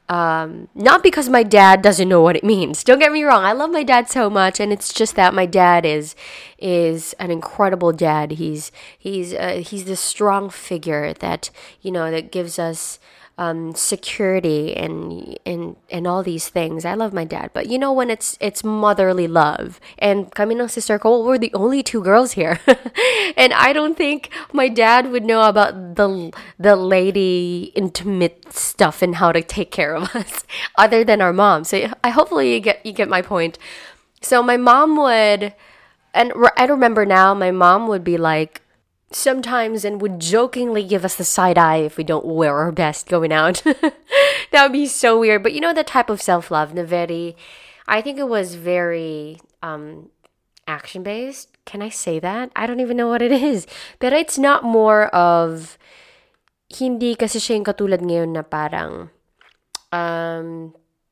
Um, 0.10 0.68
not 0.76 1.04
because 1.04 1.30
my 1.30 1.42
dad 1.42 1.82
doesn't 1.82 2.10
know 2.10 2.22
what 2.22 2.36
it 2.36 2.44
means. 2.44 2.84
Don't 2.84 3.00
get 3.00 3.14
me 3.14 3.24
wrong. 3.24 3.46
I 3.46 3.54
love 3.54 3.72
my 3.72 3.84
dad 3.84 4.10
so 4.10 4.30
much, 4.30 4.60
and 4.60 4.74
it's 4.74 4.92
just 4.92 5.16
that 5.16 5.34
my 5.34 5.46
dad 5.46 5.86
is 5.86 6.16
is 6.58 7.14
an 7.14 7.32
incredible 7.32 7.94
dad. 7.94 8.32
He's 8.32 8.74
he's 9.00 9.34
uh, 9.34 9.64
he's 9.66 9.86
the 9.86 9.96
strong 9.96 10.50
figure 10.50 11.14
that 11.14 11.50
you 11.82 11.92
know 11.92 12.12
that 12.12 12.30
gives 12.30 12.60
us 12.60 13.00
um, 13.42 13.74
security 13.74 14.78
and 14.78 15.36
and 15.48 15.76
and 15.90 16.06
all 16.06 16.22
these 16.22 16.50
things. 16.50 16.86
I 16.86 16.94
love 16.94 17.12
my 17.12 17.26
dad, 17.26 17.50
but 17.54 17.66
you 17.66 17.80
know 17.80 17.92
when 17.92 18.12
it's 18.12 18.38
it's 18.40 18.64
motherly 18.64 19.26
love. 19.26 19.82
And 19.98 20.30
kami 20.30 20.54
ng 20.54 20.70
sister 20.70 21.00
ko, 21.00 21.26
we're 21.26 21.42
the 21.42 21.54
only 21.58 21.82
two 21.82 22.04
girls 22.06 22.38
here, 22.38 22.62
and 23.38 23.52
I 23.54 23.74
don't 23.74 23.98
think 23.98 24.30
my 24.54 24.70
dad 24.70 25.10
would 25.10 25.26
know 25.26 25.50
about 25.50 25.98
the 25.98 26.30
the 26.62 26.78
lady 26.78 27.74
intimate 27.74 28.54
stuff 28.54 29.02
and 29.02 29.18
how 29.18 29.34
to 29.34 29.42
take 29.42 29.74
care 29.74 29.98
of 29.98 30.16
us, 30.22 30.46
other 30.78 31.02
than 31.04 31.18
our 31.18 31.34
mom. 31.34 31.66
So 31.66 31.90
I 32.06 32.14
hopefully 32.14 32.54
you 32.54 32.60
get 32.62 32.86
you 32.86 32.94
get 32.94 33.10
my 33.10 33.26
point. 33.26 33.58
So 34.22 34.46
my 34.46 34.58
mom 34.58 35.02
would, 35.02 35.58
and 36.14 36.30
I 36.58 36.70
remember 36.70 37.10
now, 37.10 37.34
my 37.34 37.50
mom 37.50 37.90
would 37.90 38.06
be 38.06 38.22
like 38.22 38.61
sometimes 39.12 39.84
and 39.84 40.02
would 40.02 40.20
jokingly 40.20 40.84
give 40.84 41.04
us 41.04 41.16
the 41.16 41.24
side 41.24 41.58
eye 41.58 41.78
if 41.78 41.98
we 41.98 42.04
don't 42.04 42.26
wear 42.26 42.58
our 42.58 42.72
best 42.72 43.08
going 43.08 43.32
out. 43.32 43.62
that 44.52 44.64
would 44.64 44.72
be 44.72 44.88
so 44.88 45.20
weird. 45.20 45.44
But 45.44 45.54
you 45.54 45.62
know 45.62 45.74
the 45.74 45.84
type 45.84 46.10
of 46.10 46.22
self 46.22 46.52
love, 46.52 46.76
the 46.76 46.86
very 46.86 47.36
I 47.88 48.02
think 48.02 48.18
it 48.18 48.28
was 48.28 48.56
very 48.56 49.40
um 49.62 50.10
action 50.68 51.04
based. 51.04 51.50
Can 51.66 51.82
I 51.82 51.90
say 51.90 52.20
that? 52.20 52.52
I 52.56 52.66
don't 52.66 52.80
even 52.80 52.98
know 52.98 53.10
what 53.10 53.22
it 53.22 53.32
is. 53.32 53.68
But 54.00 54.14
it's 54.14 54.38
not 54.38 54.64
more 54.64 55.08
of 55.14 55.78
hindi 56.72 57.16
kasi 57.16 57.40
siya 57.40 57.60
yung 57.60 57.68
katulad 57.68 58.00
ngayon 58.00 58.32
na 58.32 58.44
parang 58.48 59.12
um 59.92 60.72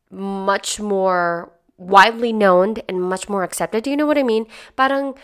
much 0.10 0.80
more 0.80 1.52
widely 1.76 2.32
known 2.32 2.76
and 2.88 3.04
much 3.04 3.28
more 3.28 3.44
accepted. 3.44 3.84
Do 3.84 3.92
you 3.92 3.98
know 3.98 4.08
what 4.08 4.18
I 4.18 4.24
mean? 4.24 4.48
Parang 4.76 5.16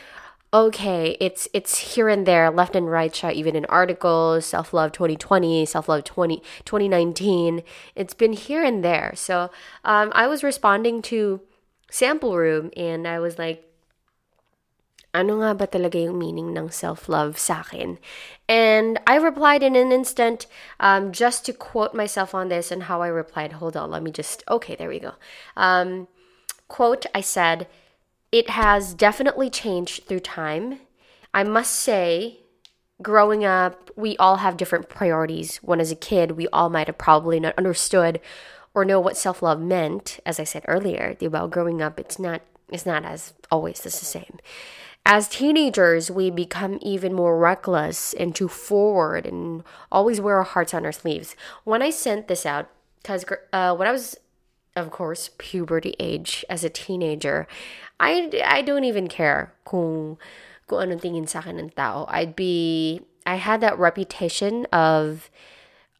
okay, 0.55 1.17
it's 1.19 1.49
it's 1.51 1.95
here 1.95 2.07
and 2.07 2.25
there, 2.25 2.49
left 2.49 2.77
and 2.77 2.89
right 2.89 3.13
shot, 3.13 3.33
even 3.33 3.57
in 3.57 3.65
articles, 3.65 4.45
self 4.45 4.73
love 4.73 4.93
2020, 4.93 5.65
self 5.65 5.89
love 5.89 6.05
20, 6.05 6.41
2019. 6.63 7.61
It's 7.93 8.13
been 8.13 8.31
here 8.31 8.63
and 8.63 8.83
there. 8.83 9.11
So 9.15 9.51
um, 9.83 10.11
I 10.15 10.27
was 10.27 10.43
responding 10.43 11.01
to 11.03 11.41
Sample 11.91 12.37
Room 12.37 12.71
and 12.77 13.05
I 13.05 13.19
was 13.19 13.37
like, 13.37 13.67
ano 15.13 15.43
nga 15.43 15.55
ba 15.55 15.67
talaga 15.67 15.99
yung 15.99 16.19
meaning 16.19 16.55
ng 16.55 16.71
self-love 16.71 17.39
sa 17.39 17.63
akin? 17.63 17.99
And 18.47 18.99
I 19.07 19.15
replied 19.15 19.63
in 19.63 19.75
an 19.75 19.91
instant, 19.91 20.47
um, 20.79 21.11
just 21.11 21.45
to 21.47 21.53
quote 21.53 21.95
myself 21.95 22.35
on 22.35 22.47
this 22.47 22.71
and 22.71 22.91
how 22.91 23.01
I 23.01 23.07
replied. 23.07 23.63
Hold 23.63 23.75
on, 23.79 23.91
let 23.91 24.03
me 24.03 24.11
just, 24.11 24.43
okay, 24.51 24.75
there 24.75 24.91
we 24.91 24.99
go. 24.99 25.15
Um, 25.55 26.07
quote, 26.67 27.05
I 27.15 27.21
said, 27.21 27.67
it 28.35 28.49
has 28.49 28.93
definitely 28.93 29.49
changed 29.49 30.03
through 30.03 30.19
time. 30.19 30.81
I 31.33 31.45
must 31.45 31.71
say, 31.71 32.41
growing 33.01 33.45
up, 33.45 33.89
we 33.95 34.17
all 34.17 34.37
have 34.37 34.57
different 34.57 34.89
priorities. 34.89 35.55
When 35.63 35.79
as 35.79 35.89
a 35.89 35.95
kid, 35.95 36.31
we 36.31 36.49
all 36.49 36.69
might 36.69 36.87
have 36.87 36.97
probably 36.97 37.39
not 37.39 37.57
understood 37.57 38.19
or 38.73 38.83
know 38.83 38.99
what 38.99 39.15
self 39.15 39.41
love 39.41 39.61
meant. 39.61 40.19
As 40.25 40.37
I 40.37 40.43
said 40.43 40.65
earlier, 40.67 41.15
while 41.21 41.47
growing 41.47 41.81
up, 41.81 41.97
it's 41.97 42.19
not 42.19 42.41
it's 42.69 42.85
not 42.85 43.05
as 43.05 43.33
always 43.49 43.79
the 43.79 43.89
same. 43.89 44.37
As 45.05 45.29
teenagers, 45.29 46.11
we 46.11 46.29
become 46.29 46.77
even 46.81 47.13
more 47.13 47.39
reckless 47.39 48.11
and 48.15 48.35
too 48.35 48.49
forward 48.49 49.25
and 49.25 49.63
always 49.93 50.19
wear 50.19 50.35
our 50.37 50.43
hearts 50.43 50.73
on 50.73 50.85
our 50.85 50.91
sleeves. 50.91 51.37
When 51.63 51.81
I 51.81 51.89
sent 51.89 52.27
this 52.27 52.45
out, 52.45 52.69
because 53.01 53.23
uh, 53.53 53.73
when 53.77 53.87
I 53.87 53.93
was, 53.93 54.17
of 54.75 54.91
course, 54.91 55.29
puberty 55.37 55.95
age 55.99 56.43
as 56.49 56.65
a 56.65 56.69
teenager, 56.69 57.47
I, 57.99 58.29
I 58.43 58.61
don't 58.61 58.83
even 58.83 59.07
care 59.07 59.53
kung, 59.63 60.17
kung 60.67 60.81
anong 60.81 61.01
tingin 61.01 61.27
sa 61.27 61.39
akin 61.39 61.59
ng 61.59 61.69
tao. 61.71 62.05
I'd 62.09 62.35
be, 62.35 63.01
I 63.25 63.35
had 63.35 63.61
that 63.61 63.79
reputation 63.79 64.65
of 64.71 65.29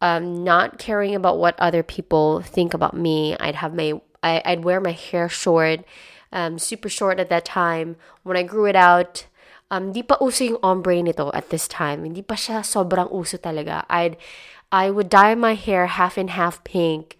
um, 0.02 0.44
not 0.44 0.78
caring 0.78 1.16
about 1.16 1.38
what 1.38 1.56
other 1.60 1.84
people 1.84 2.42
think 2.42 2.74
about 2.74 2.96
me. 2.96 3.36
I'd 3.40 3.56
have 3.56 3.74
my, 3.74 4.02
I, 4.22 4.42
I'd 4.46 4.64
wear 4.64 4.82
my 4.82 4.92
hair 4.92 5.30
short, 5.30 5.86
um, 6.32 6.60
super 6.60 6.90
short 6.90 7.20
at 7.20 7.30
that 7.30 7.46
time. 7.46 7.96
When 8.24 8.38
I 8.38 8.44
grew 8.44 8.66
it 8.66 8.76
out, 8.76 9.26
um, 9.72 9.94
di 9.94 10.04
pa 10.04 10.18
uso 10.22 10.44
yung 10.44 10.62
ombre 10.62 11.02
nito 11.02 11.32
at 11.34 11.50
this 11.50 11.68
time. 11.68 12.04
Hindi 12.04 12.22
pa 12.22 12.36
siya 12.36 12.62
sobrang 12.62 13.12
uso 13.12 13.38
talaga. 13.38 13.86
I'd, 13.90 14.18
I 14.72 14.92
would 14.92 15.10
dye 15.10 15.36
my 15.36 15.56
hair 15.56 15.88
half 15.88 16.18
and 16.18 16.30
half 16.30 16.64
pink, 16.64 17.18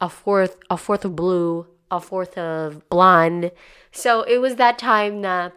a 0.00 0.08
fourth, 0.08 0.56
a 0.70 0.76
fourth 0.76 1.04
of 1.04 1.16
blue, 1.16 1.66
a 1.92 2.00
fourth 2.00 2.36
of 2.38 2.88
blonde. 2.88 3.52
So 3.92 4.22
it 4.22 4.38
was 4.38 4.56
that 4.56 4.78
time 4.78 5.20
that 5.22 5.52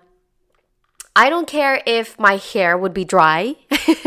I 1.16 1.30
don't 1.30 1.48
care 1.48 1.82
if 1.86 2.20
my 2.20 2.36
hair 2.36 2.78
would 2.78 2.94
be 2.94 3.06
dry. 3.06 3.56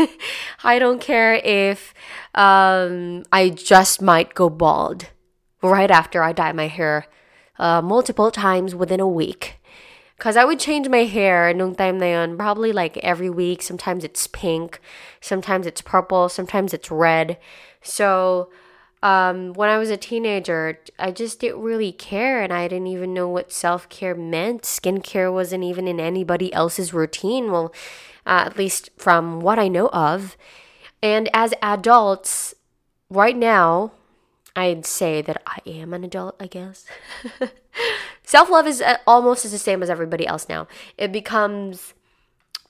I 0.63 0.77
don't 0.77 1.01
care 1.01 1.33
if 1.33 1.93
um, 2.35 3.23
I 3.33 3.49
just 3.49 3.99
might 3.99 4.35
go 4.35 4.47
bald 4.47 5.07
right 5.63 5.89
after 5.89 6.21
I 6.21 6.31
dye 6.31 6.51
my 6.51 6.67
hair 6.67 7.07
uh, 7.57 7.81
multiple 7.81 8.29
times 8.29 8.75
within 8.75 8.99
a 8.99 9.07
week. 9.07 9.55
Because 10.15 10.37
I 10.37 10.45
would 10.45 10.59
change 10.59 10.87
my 10.87 11.05
hair 11.05 11.51
nung 11.53 11.73
time 11.73 11.97
na 11.97 12.05
yun, 12.05 12.37
probably 12.37 12.71
like 12.71 12.97
every 12.97 13.29
week. 13.29 13.63
Sometimes 13.63 14.03
it's 14.03 14.27
pink, 14.27 14.79
sometimes 15.19 15.65
it's 15.65 15.81
purple, 15.81 16.29
sometimes 16.29 16.73
it's 16.73 16.91
red. 16.91 17.39
So 17.81 18.51
um, 19.01 19.53
when 19.53 19.69
I 19.69 19.77
was 19.77 19.89
a 19.89 19.97
teenager, 19.97 20.79
I 20.97 21.11
just 21.11 21.39
didn't 21.39 21.61
really 21.61 21.91
care 21.91 22.41
and 22.41 22.51
I 22.51 22.67
didn't 22.67 22.87
even 22.87 23.13
know 23.13 23.29
what 23.29 23.51
self 23.51 23.87
care 23.87 24.15
meant. 24.15 24.63
Skincare 24.63 25.31
wasn't 25.31 25.63
even 25.63 25.87
in 25.87 25.99
anybody 25.99 26.51
else's 26.53 26.93
routine, 26.93 27.51
well, 27.51 27.73
uh, 28.25 28.43
at 28.45 28.57
least 28.57 28.89
from 28.97 29.39
what 29.39 29.57
I 29.57 29.69
know 29.69 29.87
of. 29.89 30.35
And 31.01 31.29
as 31.33 31.53
adults, 31.61 32.53
right 33.09 33.37
now, 33.37 33.93
I'd 34.53 34.85
say 34.85 35.21
that 35.21 35.41
I 35.47 35.59
am 35.65 35.93
an 35.93 36.03
adult, 36.03 36.35
I 36.39 36.47
guess. 36.47 36.85
self 38.23 38.49
love 38.49 38.67
is 38.67 38.81
uh, 38.81 38.97
almost 39.07 39.45
as 39.45 39.53
the 39.53 39.57
same 39.57 39.81
as 39.81 39.89
everybody 39.89 40.27
else 40.27 40.49
now. 40.49 40.67
It 40.97 41.13
becomes 41.13 41.93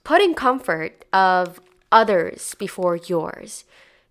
putting 0.03 0.35
comfort 0.35 1.05
of 1.11 1.59
others 1.91 2.55
before 2.59 2.97
yours 2.97 3.63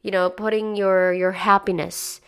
you 0.03 0.11
know 0.11 0.31
putting 0.31 0.77
your 0.77 1.13
your 1.13 1.33
happiness 1.33 2.21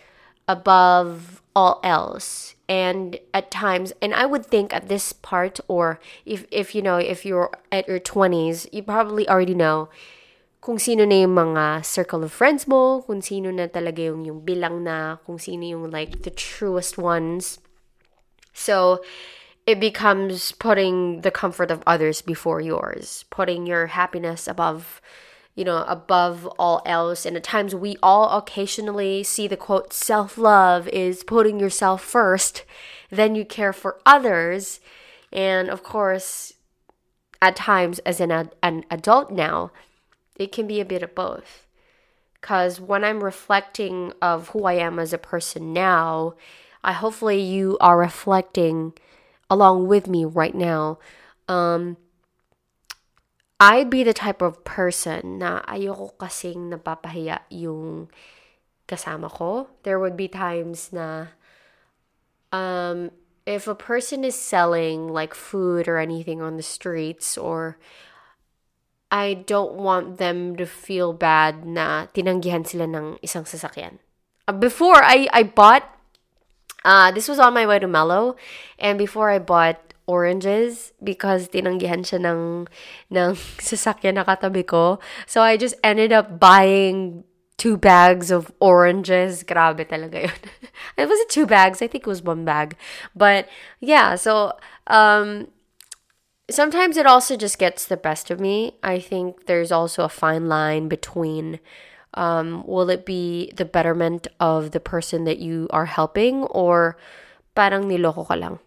above 0.49 1.43
all 1.55 1.81
else. 1.83 2.55
And 2.69 3.19
at 3.35 3.51
times 3.51 3.93
and 4.01 4.15
i 4.15 4.25
would 4.25 4.47
think 4.47 4.73
at 4.73 4.87
this 4.87 5.13
part 5.13 5.59
or 5.67 5.99
if 6.25 6.47
if 6.53 6.73
you 6.73 6.83
know 6.83 6.99
if 7.03 7.27
you're 7.27 7.51
at 7.73 7.89
your 7.89 7.99
20s 7.99 8.69
you 8.71 8.85
probably 8.85 9.29
already 9.29 9.59
know 9.59 9.91
kung 10.61 10.79
sino 10.79 11.03
na 11.03 11.27
yung 11.27 11.35
mga 11.35 11.83
circle 11.85 12.23
of 12.23 12.31
friends 12.31 12.71
mo 12.71 13.03
kung 13.03 13.19
sino 13.19 13.51
na 13.51 13.67
talaga 13.67 14.07
yung 14.07 14.23
yung 14.23 14.47
bilang 14.47 14.87
na 14.87 15.19
kung 15.27 15.35
sino 15.35 15.67
yung 15.67 15.91
like 15.91 16.23
the 16.23 16.31
truest 16.31 16.95
ones. 16.95 17.59
So 18.55 19.03
it 19.67 19.81
becomes 19.81 20.53
putting 20.53 21.23
the 21.23 21.35
comfort 21.35 21.75
of 21.75 21.83
others 21.87 22.23
before 22.23 22.61
yours 22.61 23.25
putting 23.31 23.67
your 23.67 23.99
happiness 23.99 24.47
above 24.47 25.03
you 25.61 25.67
know, 25.67 25.85
above 25.87 26.47
all 26.59 26.81
else. 26.87 27.27
And 27.27 27.37
at 27.37 27.45
times 27.45 27.75
we 27.75 27.97
all 28.03 28.39
occasionally 28.39 29.23
see 29.23 29.47
the 29.47 29.59
quote, 29.59 29.93
self 29.93 30.39
love 30.39 30.89
is 30.89 31.23
putting 31.23 31.61
yourself 31.61 32.03
first, 32.03 32.65
then 33.11 33.35
you 33.35 33.45
care 33.45 33.75
for 33.75 34.01
others. 34.07 34.81
And 35.31 35.69
of 35.69 35.83
course, 35.83 36.55
at 37.43 37.57
times 37.57 37.99
as 38.01 38.21
an, 38.21 38.51
an 38.63 38.85
adult 38.91 39.31
now, 39.31 39.71
it 40.37 40.51
can 40.51 40.67
be 40.67 40.81
a 40.81 40.85
bit 40.87 41.03
of 41.03 41.15
both. 41.15 41.67
Because 42.41 42.81
when 42.81 43.05
I'm 43.05 43.23
reflecting 43.23 44.15
of 44.23 44.49
who 44.49 44.65
I 44.65 44.73
am 44.73 44.99
as 44.99 45.13
a 45.13 45.19
person 45.19 45.75
now, 45.75 46.37
I 46.83 46.95
hopefully 46.95 47.39
you 47.39 47.77
are 47.83 47.99
reflecting 47.99 48.95
along 49.51 49.89
with 49.89 50.07
me 50.09 50.25
right 50.25 50.55
now 50.55 50.99
Um, 51.51 51.99
I'd 53.61 53.93
be 53.93 54.01
the 54.03 54.17
type 54.17 54.41
of 54.41 54.65
person 54.65 55.45
na 55.45 55.61
ayoko 55.69 56.17
kasing 56.17 56.73
napapahiya 56.73 57.45
yung 57.53 58.09
kasama 58.89 59.29
ko. 59.29 59.69
There 59.85 60.01
would 60.01 60.17
be 60.17 60.33
times 60.33 60.89
na 60.97 61.37
um, 62.57 63.13
if 63.45 63.69
a 63.69 63.77
person 63.77 64.25
is 64.25 64.35
selling 64.35 65.13
like 65.13 65.37
food 65.37 65.89
or 65.89 66.01
anything 66.01 66.41
on 66.41 66.57
the 66.57 66.65
streets 66.65 67.37
or 67.37 67.77
I 69.11 69.35
don't 69.35 69.75
want 69.75 70.17
them 70.17 70.57
to 70.57 70.65
feel 70.65 71.13
bad 71.13 71.67
na 71.67 72.07
tinanggihan 72.15 72.65
sila 72.65 72.89
ng 72.89 73.19
isang 73.21 73.45
sasakyan. 73.45 73.99
Uh, 74.49 74.57
before 74.57 75.03
I 75.03 75.29
I 75.35 75.43
bought 75.43 75.85
uh 76.87 77.11
this 77.11 77.29
was 77.29 77.43
on 77.43 77.53
my 77.53 77.67
way 77.67 77.77
to 77.83 77.91
Mellow 77.91 78.41
and 78.79 78.97
before 78.97 79.29
I 79.29 79.43
bought 79.43 79.90
oranges 80.07 80.93
because 81.03 81.49
tinanggihan 81.49 82.05
siya 82.05 82.21
ng 82.25 82.69
ng 83.11 83.33
sasakyan 83.63 84.21
na 84.21 84.25
katabi 84.25 84.67
ko. 84.67 84.99
So 85.27 85.43
I 85.43 85.57
just 85.57 85.75
ended 85.83 86.13
up 86.13 86.39
buying 86.39 87.25
two 87.57 87.77
bags 87.77 88.31
of 88.31 88.53
oranges. 88.61 89.45
Grabe 89.45 89.85
talaga 89.85 90.25
yun. 90.29 90.41
it 90.97 91.09
wasn't 91.09 91.31
two 91.31 91.47
bags. 91.47 91.83
I 91.83 91.87
think 91.87 92.07
it 92.07 92.11
was 92.11 92.23
one 92.23 92.45
bag. 92.45 92.77
But 93.15 93.49
yeah, 93.81 94.17
so 94.17 94.57
um 94.87 95.49
sometimes 96.51 96.97
it 96.97 97.07
also 97.07 97.37
just 97.37 97.59
gets 97.59 97.87
the 97.87 97.97
best 97.97 98.31
of 98.31 98.41
me. 98.41 98.77
I 98.83 98.99
think 98.99 99.47
there's 99.47 99.73
also 99.73 100.05
a 100.05 100.09
fine 100.09 100.49
line 100.49 100.89
between 100.89 101.61
um, 102.15 102.67
will 102.67 102.91
it 102.91 103.07
be 103.07 103.53
the 103.57 103.65
betterment 103.65 104.27
of 104.41 104.73
the 104.73 104.81
person 104.81 105.25
that 105.25 105.39
you 105.39 105.69
are 105.71 105.87
helping 105.87 106.43
or 106.45 106.97
parang 107.55 107.91
niloko 107.91 108.27
ka 108.27 108.37
lang. 108.39 108.59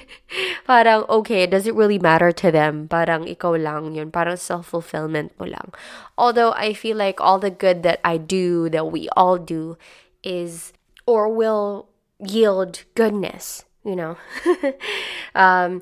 parang, 0.70 1.04
okay, 1.08 1.46
does 1.46 1.66
it 1.66 1.74
really 1.74 1.98
matter 1.98 2.32
to 2.32 2.50
them? 2.52 2.88
Parang 2.88 3.24
ikaw 3.24 3.56
lang 3.56 3.94
yun. 3.96 4.12
Parang 4.12 4.36
self-fulfillment 4.36 5.32
mo 5.40 5.46
lang. 5.48 5.72
Although 6.16 6.52
I 6.52 6.72
feel 6.72 6.96
like 6.96 7.20
all 7.20 7.38
the 7.38 7.50
good 7.52 7.82
that 7.82 8.00
I 8.04 8.16
do, 8.20 8.68
that 8.70 8.92
we 8.92 9.08
all 9.16 9.38
do, 9.38 9.76
is 10.22 10.72
or 11.06 11.28
will 11.28 11.88
yield 12.20 12.84
goodness, 12.94 13.64
you 13.84 13.96
know? 13.96 14.16
um, 15.34 15.80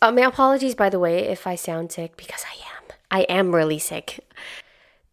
uh, 0.00 0.12
my 0.12 0.22
apologies, 0.22 0.74
by 0.74 0.90
the 0.90 1.00
way, 1.00 1.24
if 1.24 1.46
I 1.46 1.54
sound 1.56 1.92
sick, 1.92 2.16
because 2.16 2.44
I 2.44 2.56
am. 2.76 2.84
I 3.10 3.20
am 3.28 3.54
really 3.54 3.78
sick. 3.78 4.20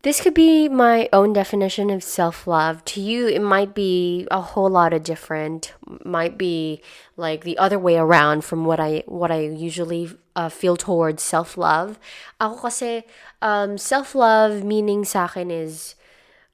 This 0.01 0.21
could 0.21 0.33
be 0.33 0.69
my 0.69 1.09
own 1.11 1.33
definition 1.33 1.89
of 1.89 2.03
self 2.03 2.47
love. 2.47 2.85
To 2.95 3.01
you, 3.01 3.27
it 3.27 3.41
might 3.41 3.75
be 3.75 4.25
a 4.31 4.39
whole 4.39 4.69
lot 4.69 4.93
of 4.93 5.03
different. 5.03 5.73
Might 6.05 6.37
be 6.37 6.81
like 7.17 7.43
the 7.43 7.57
other 7.57 7.77
way 7.77 7.97
around 7.97 8.45
from 8.45 8.63
what 8.63 8.79
I 8.79 9.03
what 9.07 9.29
I 9.29 9.41
usually 9.41 10.15
uh, 10.37 10.47
feel 10.47 10.77
towards 10.77 11.21
self 11.21 11.57
love. 11.57 11.99
Ako 12.39 12.71
kasi 12.71 13.03
um, 13.41 13.77
self 13.77 14.15
love 14.15 14.63
meaning 14.63 15.03
sa 15.03 15.25
akin 15.27 15.51
is 15.51 15.95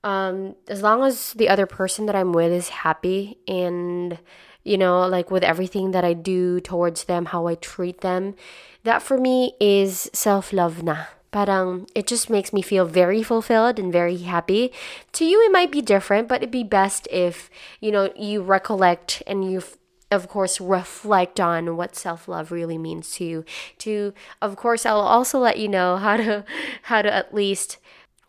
um, 0.03 0.55
as 0.67 0.81
long 0.81 1.03
as 1.05 1.33
the 1.37 1.45
other 1.47 1.67
person 1.69 2.07
that 2.07 2.15
I'm 2.15 2.33
with 2.33 2.51
is 2.51 2.81
happy 2.81 3.37
and 3.47 4.17
you 4.65 4.77
know 4.77 5.05
like 5.05 5.29
with 5.29 5.43
everything 5.45 5.91
that 5.91 6.01
I 6.03 6.17
do 6.17 6.59
towards 6.61 7.05
them, 7.05 7.29
how 7.29 7.45
I 7.45 7.53
treat 7.61 8.01
them, 8.01 8.33
that 8.89 9.03
for 9.05 9.21
me 9.21 9.53
is 9.61 10.09
self 10.17 10.49
love 10.49 10.81
na. 10.81 11.14
Parang 11.35 11.85
it 11.93 12.07
just 12.07 12.29
makes 12.29 12.53
me 12.53 12.61
feel 12.61 12.85
very 12.85 13.21
fulfilled 13.21 13.77
and 13.77 13.91
very 13.91 14.15
happy. 14.19 14.71
To 15.11 15.25
you, 15.25 15.43
it 15.43 15.51
might 15.51 15.69
be 15.69 15.81
different, 15.81 16.29
but 16.29 16.37
it'd 16.37 16.49
be 16.49 16.63
best 16.63 17.09
if 17.11 17.49
you 17.81 17.91
know 17.91 18.09
you 18.15 18.41
recollect 18.41 19.21
and 19.27 19.43
you 19.43 19.61
of 20.09 20.29
course 20.29 20.61
reflect 20.61 21.41
on 21.41 21.75
what 21.75 21.93
self-love 21.93 22.53
really 22.53 22.77
means 22.77 23.11
to 23.15 23.25
you. 23.25 23.45
To 23.79 24.13
of 24.41 24.55
course 24.55 24.85
i'll 24.85 25.01
also 25.01 25.37
let 25.37 25.59
you 25.59 25.67
know 25.67 25.97
how 25.97 26.15
to 26.15 26.45
how 26.83 27.01
to 27.01 27.13
at 27.13 27.35
least 27.35 27.79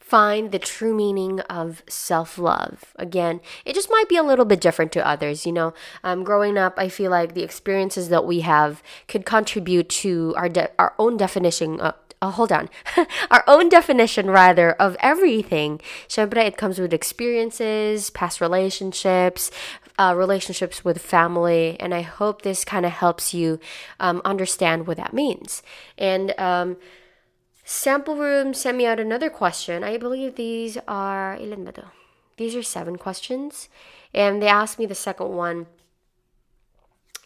find 0.00 0.50
the 0.50 0.58
true 0.58 0.94
meaning 0.94 1.38
of 1.42 1.84
self-love. 1.88 2.92
Again 2.96 3.40
it 3.64 3.75
just 3.75 3.88
might 3.88 4.08
be 4.08 4.16
a 4.16 4.25
little 4.25 4.44
bit 4.44 4.60
different 4.60 4.90
to 4.92 5.06
others 5.06 5.46
you 5.46 5.52
know. 5.52 5.75
Um, 6.02 6.25
growing 6.25 6.58
up 6.58 6.75
i 6.76 6.88
feel 6.88 7.12
like 7.12 7.34
the 7.34 7.45
experiences 7.45 8.08
that 8.08 8.26
we 8.26 8.40
have 8.40 8.82
could 9.06 9.25
contribute 9.25 9.88
to 10.02 10.34
our 10.36 10.49
de- 10.49 10.73
our 10.76 10.92
own 10.99 11.16
definition 11.16 11.78
of 11.78 11.95
oh, 12.26 12.30
hold 12.30 12.52
on, 12.52 12.69
our 13.30 13.45
own 13.47 13.69
definition 13.69 14.30
rather 14.30 14.73
of 14.73 14.97
everything. 15.00 15.80
Syempre, 16.08 16.45
it 16.45 16.56
comes 16.56 16.78
with 16.78 16.93
experiences, 16.93 18.10
past 18.10 18.41
relationships, 18.41 19.50
uh, 19.99 20.15
relationships 20.17 20.84
with 20.84 21.00
family, 21.00 21.76
and 21.80 21.95
I 21.95 22.02
hope 22.02 22.43
this 22.43 22.65
kind 22.65 22.84
of 22.84 22.93
helps 22.93 23.32
you 23.32 23.60
um, 24.00 24.21
understand 24.25 24.86
what 24.86 24.97
that 24.97 25.15
means. 25.15 25.62
And 25.97 26.39
um, 26.39 26.76
sample 27.65 28.17
room 28.17 28.52
sent 28.54 28.76
me 28.76 28.86
out 28.86 29.00
another 29.00 29.30
question. 29.30 29.84
I 29.84 29.97
believe 29.97 30.34
these 30.34 30.76
are? 30.89 31.39
These 32.36 32.56
are 32.56 32.62
seven 32.62 32.97
questions, 32.97 33.69
and 34.12 34.43
they 34.43 34.49
asked 34.49 34.78
me 34.78 34.86
the 34.86 34.95
second 34.95 35.30
one. 35.30 35.67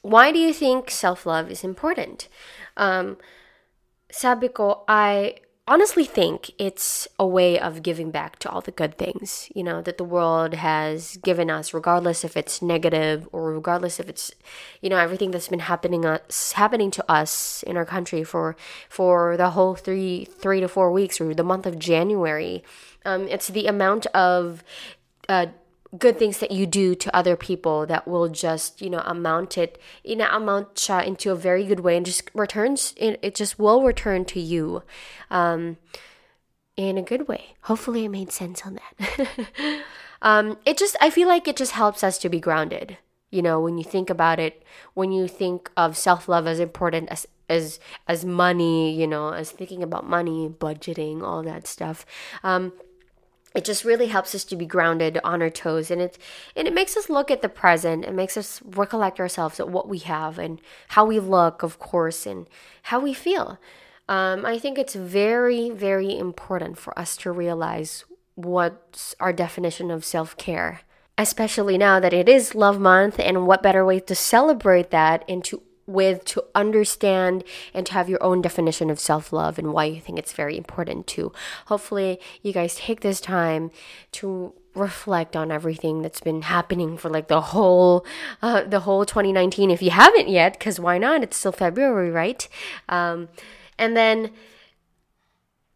Why 0.02 0.32
do 0.32 0.38
you 0.38 0.52
think 0.52 0.90
self 0.90 1.26
love 1.26 1.50
is 1.50 1.64
important? 1.64 2.28
Um, 2.76 3.18
sabi 4.10 4.48
ko, 4.48 4.84
I 4.88 5.36
honestly 5.70 6.04
think 6.04 6.50
it's 6.58 7.06
a 7.18 7.26
way 7.26 7.58
of 7.58 7.82
giving 7.82 8.10
back 8.10 8.38
to 8.40 8.50
all 8.50 8.60
the 8.60 8.72
good 8.72 8.98
things, 8.98 9.48
you 9.54 9.62
know, 9.62 9.80
that 9.82 9.98
the 9.98 10.04
world 10.04 10.54
has 10.54 11.16
given 11.18 11.48
us, 11.48 11.72
regardless 11.72 12.24
if 12.24 12.36
it's 12.36 12.60
negative 12.60 13.28
or 13.30 13.52
regardless 13.54 14.00
if 14.00 14.08
it's, 14.08 14.32
you 14.82 14.90
know, 14.90 14.96
everything 14.96 15.30
that's 15.30 15.48
been 15.48 15.60
happening 15.60 16.04
us 16.04 16.52
happening 16.52 16.90
to 16.90 17.04
us 17.10 17.62
in 17.62 17.76
our 17.76 17.86
country 17.86 18.24
for 18.24 18.56
for 18.88 19.36
the 19.36 19.50
whole 19.50 19.76
three 19.76 20.24
three 20.24 20.60
to 20.60 20.66
four 20.66 20.90
weeks 20.90 21.20
or 21.20 21.32
the 21.34 21.44
month 21.44 21.66
of 21.66 21.78
January. 21.78 22.64
Um, 23.04 23.28
it's 23.28 23.48
the 23.48 23.66
amount 23.66 24.06
of 24.06 24.64
uh, 25.28 25.46
good 25.98 26.18
things 26.18 26.38
that 26.38 26.50
you 26.50 26.66
do 26.66 26.94
to 26.94 27.14
other 27.16 27.36
people 27.36 27.84
that 27.86 28.06
will 28.06 28.28
just 28.28 28.80
you 28.80 28.88
know 28.88 29.02
amount 29.04 29.58
it 29.58 29.78
in 30.04 30.20
amount 30.20 30.74
siya 30.74 31.04
into 31.04 31.32
a 31.32 31.34
very 31.34 31.64
good 31.64 31.80
way 31.80 31.96
and 31.96 32.06
just 32.06 32.30
returns 32.34 32.94
it 32.96 33.34
just 33.34 33.58
will 33.58 33.82
return 33.82 34.24
to 34.24 34.40
you 34.40 34.82
um, 35.30 35.76
in 36.76 36.96
a 36.96 37.02
good 37.02 37.28
way. 37.28 37.54
Hopefully 37.62 38.04
it 38.04 38.08
made 38.08 38.32
sense 38.32 38.64
on 38.64 38.78
that. 38.78 39.82
Um, 40.22 40.58
it 40.66 40.76
just 40.76 40.96
i 41.00 41.08
feel 41.08 41.28
like 41.28 41.48
it 41.48 41.56
just 41.56 41.72
helps 41.72 42.04
us 42.04 42.18
to 42.18 42.28
be 42.28 42.40
grounded 42.40 42.98
you 43.30 43.40
know 43.40 43.58
when 43.58 43.78
you 43.78 43.84
think 43.84 44.10
about 44.10 44.38
it 44.38 44.62
when 44.92 45.12
you 45.12 45.26
think 45.26 45.70
of 45.78 45.96
self-love 45.96 46.46
as 46.46 46.60
important 46.60 47.08
as 47.08 47.26
as 47.48 47.80
as 48.06 48.24
money 48.24 48.92
you 48.94 49.06
know 49.06 49.30
as 49.30 49.50
thinking 49.50 49.82
about 49.82 50.06
money 50.06 50.48
budgeting 50.48 51.22
all 51.22 51.42
that 51.42 51.66
stuff. 51.66 52.06
Um, 52.42 52.72
it 53.54 53.64
just 53.64 53.84
really 53.84 54.06
helps 54.06 54.34
us 54.34 54.44
to 54.44 54.56
be 54.56 54.66
grounded 54.66 55.18
on 55.24 55.42
our 55.42 55.50
toes 55.50 55.90
and 55.90 56.00
it 56.00 56.18
and 56.54 56.68
it 56.68 56.74
makes 56.74 56.96
us 56.96 57.10
look 57.10 57.30
at 57.30 57.42
the 57.42 57.48
present. 57.48 58.04
It 58.04 58.14
makes 58.14 58.36
us 58.36 58.60
recollect 58.64 59.18
ourselves 59.18 59.58
at 59.58 59.68
what 59.68 59.88
we 59.88 59.98
have 59.98 60.38
and 60.38 60.60
how 60.88 61.04
we 61.04 61.18
look 61.18 61.62
of 61.62 61.78
course 61.78 62.26
and 62.26 62.48
how 62.84 63.00
we 63.00 63.14
feel. 63.14 63.58
Um, 64.08 64.44
i 64.44 64.58
think 64.58 64.76
it's 64.76 64.96
very 64.96 65.70
very 65.70 66.18
important 66.18 66.78
for 66.78 66.98
us 66.98 67.16
to 67.18 67.30
realize 67.30 68.04
what's 68.34 69.14
our 69.20 69.32
definition 69.32 69.88
of 69.92 70.04
self-care 70.04 70.80
especially 71.16 71.78
now 71.78 72.00
that 72.00 72.12
it 72.12 72.28
is 72.28 72.56
love 72.56 72.80
month 72.80 73.20
and 73.20 73.46
what 73.46 73.62
better 73.62 73.84
way 73.84 74.00
to 74.00 74.14
celebrate 74.16 74.90
that 74.90 75.24
and 75.28 75.44
to 75.44 75.62
with 75.90 76.24
to 76.26 76.44
understand 76.54 77.44
and 77.74 77.84
to 77.86 77.92
have 77.92 78.08
your 78.08 78.22
own 78.22 78.40
definition 78.40 78.90
of 78.90 78.98
self 79.00 79.32
love 79.32 79.58
and 79.58 79.72
why 79.72 79.84
you 79.84 80.00
think 80.00 80.18
it's 80.18 80.32
very 80.32 80.56
important 80.56 81.06
to. 81.08 81.32
Hopefully, 81.66 82.18
you 82.42 82.52
guys 82.52 82.76
take 82.76 83.00
this 83.00 83.20
time 83.20 83.70
to 84.12 84.54
reflect 84.74 85.34
on 85.34 85.50
everything 85.50 86.02
that's 86.02 86.20
been 86.20 86.42
happening 86.42 86.96
for 86.96 87.10
like 87.10 87.28
the 87.28 87.40
whole 87.40 88.06
uh, 88.40 88.62
the 88.62 88.80
whole 88.80 89.04
2019 89.04 89.70
if 89.70 89.82
you 89.82 89.90
haven't 89.90 90.28
yet 90.28 90.54
because 90.54 90.78
why 90.78 90.98
not? 90.98 91.22
It's 91.22 91.36
still 91.36 91.52
february 91.52 92.10
right? 92.10 92.46
Um, 92.88 93.28
and 93.78 93.96
then 93.96 94.30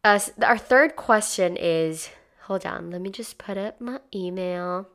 uh, 0.05 0.21
our 0.43 0.59
third 0.59 0.97
question 0.97 1.57
is 1.57 2.11
hold 2.43 2.65
on 2.65 2.91
let 2.91 3.01
me 3.01 3.11
just 3.11 3.39
put 3.39 3.59
up 3.59 3.81
my 3.81 4.01
email. 4.15 4.89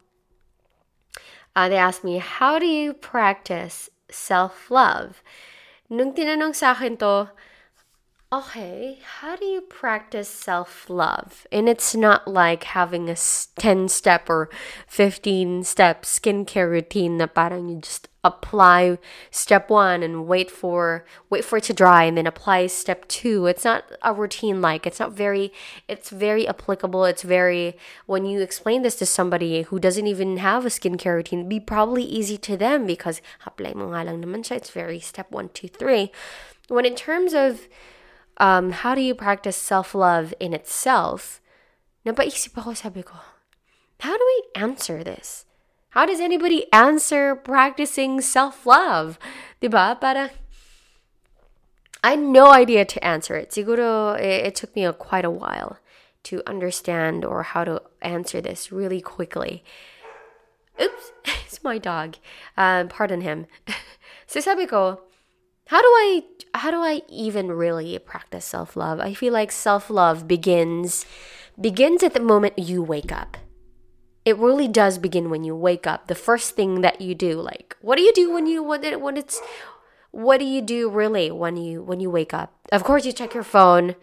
Uh, 1.55 1.67
they 1.67 1.77
asked 1.77 2.03
me 2.03 2.19
how 2.19 2.57
do 2.57 2.65
you 2.65 2.93
practice 2.93 3.89
self-love. 4.09 5.21
Nung 5.89 6.13
tinanong 6.13 6.53
sa 6.53 6.77
akin 6.77 6.97
to, 7.01 7.29
okay, 8.31 8.99
how 9.19 9.35
do 9.35 9.45
you 9.45 9.61
practice 9.61 10.29
self-love? 10.29 11.47
And 11.51 11.67
it's 11.67 11.95
not 11.95 12.27
like 12.27 12.63
having 12.63 13.09
a 13.09 13.13
10-step 13.13 14.29
or 14.29 14.49
15-step 14.89 16.03
skincare 16.03 16.69
routine 16.69 17.17
na 17.17 17.25
parang 17.25 17.69
you 17.69 17.79
just 17.81 18.07
apply 18.21 18.97
step 19.31 19.69
one 19.69 20.03
and 20.03 20.27
wait 20.27 20.51
for 20.51 21.05
wait 21.29 21.43
for 21.45 21.57
it 21.57 21.63
to 21.63 21.73
dry 21.73 22.03
and 22.03 22.17
then 22.17 22.27
apply 22.27 22.67
step 22.67 23.07
two. 23.07 23.47
It's 23.47 23.63
not 23.63 23.85
a 24.03 24.13
routine 24.13 24.61
like 24.61 24.85
it's 24.85 24.99
not 24.99 25.13
very 25.13 25.53
it's 25.87 26.09
very 26.09 26.45
applicable. 26.45 27.05
It's 27.05 27.23
very 27.23 27.77
when 28.07 28.25
you 28.25 28.41
explain 28.41 28.81
this 28.81 28.97
to 28.97 29.05
somebody 29.05 29.61
who 29.63 29.79
doesn't 29.79 30.05
even 30.05 30.35
have 30.37 30.65
a 30.65 30.69
skincare 30.69 31.15
routine 31.15 31.47
be 31.47 31.61
probably 31.61 32.03
easy 32.03 32.37
to 32.39 32.57
them 32.57 32.85
because 32.85 33.21
apply 33.47 33.73
mo 33.73 33.87
nga 33.87 34.03
lang 34.03 34.21
naman 34.21 34.43
siya 34.43 34.57
it's 34.57 34.69
very 34.69 34.99
step 34.99 35.31
one 35.31 35.47
two 35.55 35.69
three. 35.69 36.11
When 36.67 36.85
in 36.85 36.95
terms 36.95 37.33
of 37.33 37.71
um, 38.39 38.71
how 38.71 38.95
do 38.95 39.01
you 39.01 39.13
practice 39.13 39.57
self-love 39.57 40.33
in 40.39 40.53
itself, 40.53 41.41
ako, 42.07 43.19
how 43.99 44.17
do 44.17 44.23
we 44.25 44.61
answer 44.61 45.03
this? 45.03 45.45
How 45.89 46.05
does 46.05 46.19
anybody 46.19 46.71
answer 46.71 47.35
practicing 47.35 48.21
self-love? 48.21 49.19
I 52.01 52.11
had 52.11 52.19
no 52.19 52.53
idea 52.53 52.85
to 52.85 53.03
answer 53.03 53.35
it. 53.35 53.51
Siguro, 53.51 54.17
it, 54.17 54.55
took 54.55 54.73
me 54.75 54.85
a, 54.85 54.93
quite 54.93 55.25
a 55.25 55.29
while 55.29 55.79
to 56.23 56.41
understand 56.47 57.25
or 57.25 57.43
how 57.43 57.63
to 57.65 57.81
answer 58.01 58.39
this 58.39 58.71
really 58.71 59.01
quickly. 59.01 59.63
Oops, 60.81 61.11
it's 61.45 61.63
my 61.63 61.77
dog. 61.77 62.15
Um, 62.55 62.87
pardon 62.87 63.21
him. 63.21 63.47
so 64.27 64.39
sabi 64.39 64.65
ko, 64.65 65.01
how 65.69 65.83
do 65.83 65.87
I 65.87 66.23
how 66.55 66.71
do 66.71 66.77
I 66.77 67.03
even 67.07 67.51
really 67.51 67.99
practice 67.99 68.43
self-love? 68.43 68.99
I 68.99 69.13
feel 69.13 69.31
like 69.31 69.51
self-love 69.51 70.27
begins 70.27 71.05
begins 71.61 72.01
at 72.01 72.15
the 72.15 72.19
moment 72.19 72.57
you 72.57 72.81
wake 72.81 73.11
up. 73.11 73.37
It 74.25 74.35
really 74.37 74.67
does 74.67 74.97
begin 74.97 75.29
when 75.29 75.43
you 75.43 75.55
wake 75.55 75.85
up. 75.85 76.07
The 76.07 76.15
first 76.15 76.55
thing 76.55 76.81
that 76.81 77.01
you 77.01 77.13
do, 77.13 77.39
like 77.39 77.77
what 77.81 77.97
do 77.97 78.01
you 78.01 78.11
do 78.13 78.33
when 78.33 78.47
you 78.47 78.63
when 78.63 78.83
it, 78.83 78.99
when 78.99 79.15
it's 79.15 79.39
what 80.09 80.39
do 80.39 80.45
you 80.45 80.63
do 80.63 80.89
really 80.89 81.29
when 81.29 81.55
you 81.55 81.83
when 81.83 81.99
you 81.99 82.09
wake 82.09 82.33
up? 82.33 82.51
Of 82.71 82.83
course 82.83 83.05
you 83.05 83.11
check 83.11 83.35
your 83.35 83.43
phone. 83.43 83.95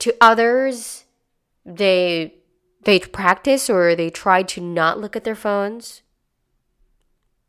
To 0.00 0.14
others, 0.20 1.06
they 1.64 2.34
they 2.82 2.98
practice 3.00 3.70
or 3.70 3.96
they 3.96 4.10
try 4.10 4.42
to 4.42 4.60
not 4.60 5.00
look 5.00 5.16
at 5.16 5.24
their 5.24 5.34
phones. 5.34 6.02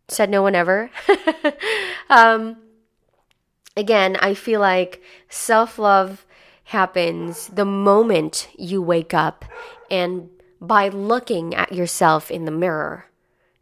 Said 0.08 0.30
no 0.30 0.42
one 0.42 0.56
ever. 0.56 0.90
um, 2.10 2.58
again, 3.76 4.16
I 4.18 4.34
feel 4.34 4.60
like 4.60 5.02
self 5.30 5.78
love 5.78 6.26
happens 6.66 7.48
the 7.48 7.66
moment 7.66 8.48
you 8.58 8.82
wake 8.82 9.14
up 9.14 9.46
and 9.92 10.30
by 10.60 10.88
looking 10.88 11.54
at 11.54 11.72
yourself 11.72 12.32
in 12.32 12.46
the 12.46 12.52
mirror 12.52 13.06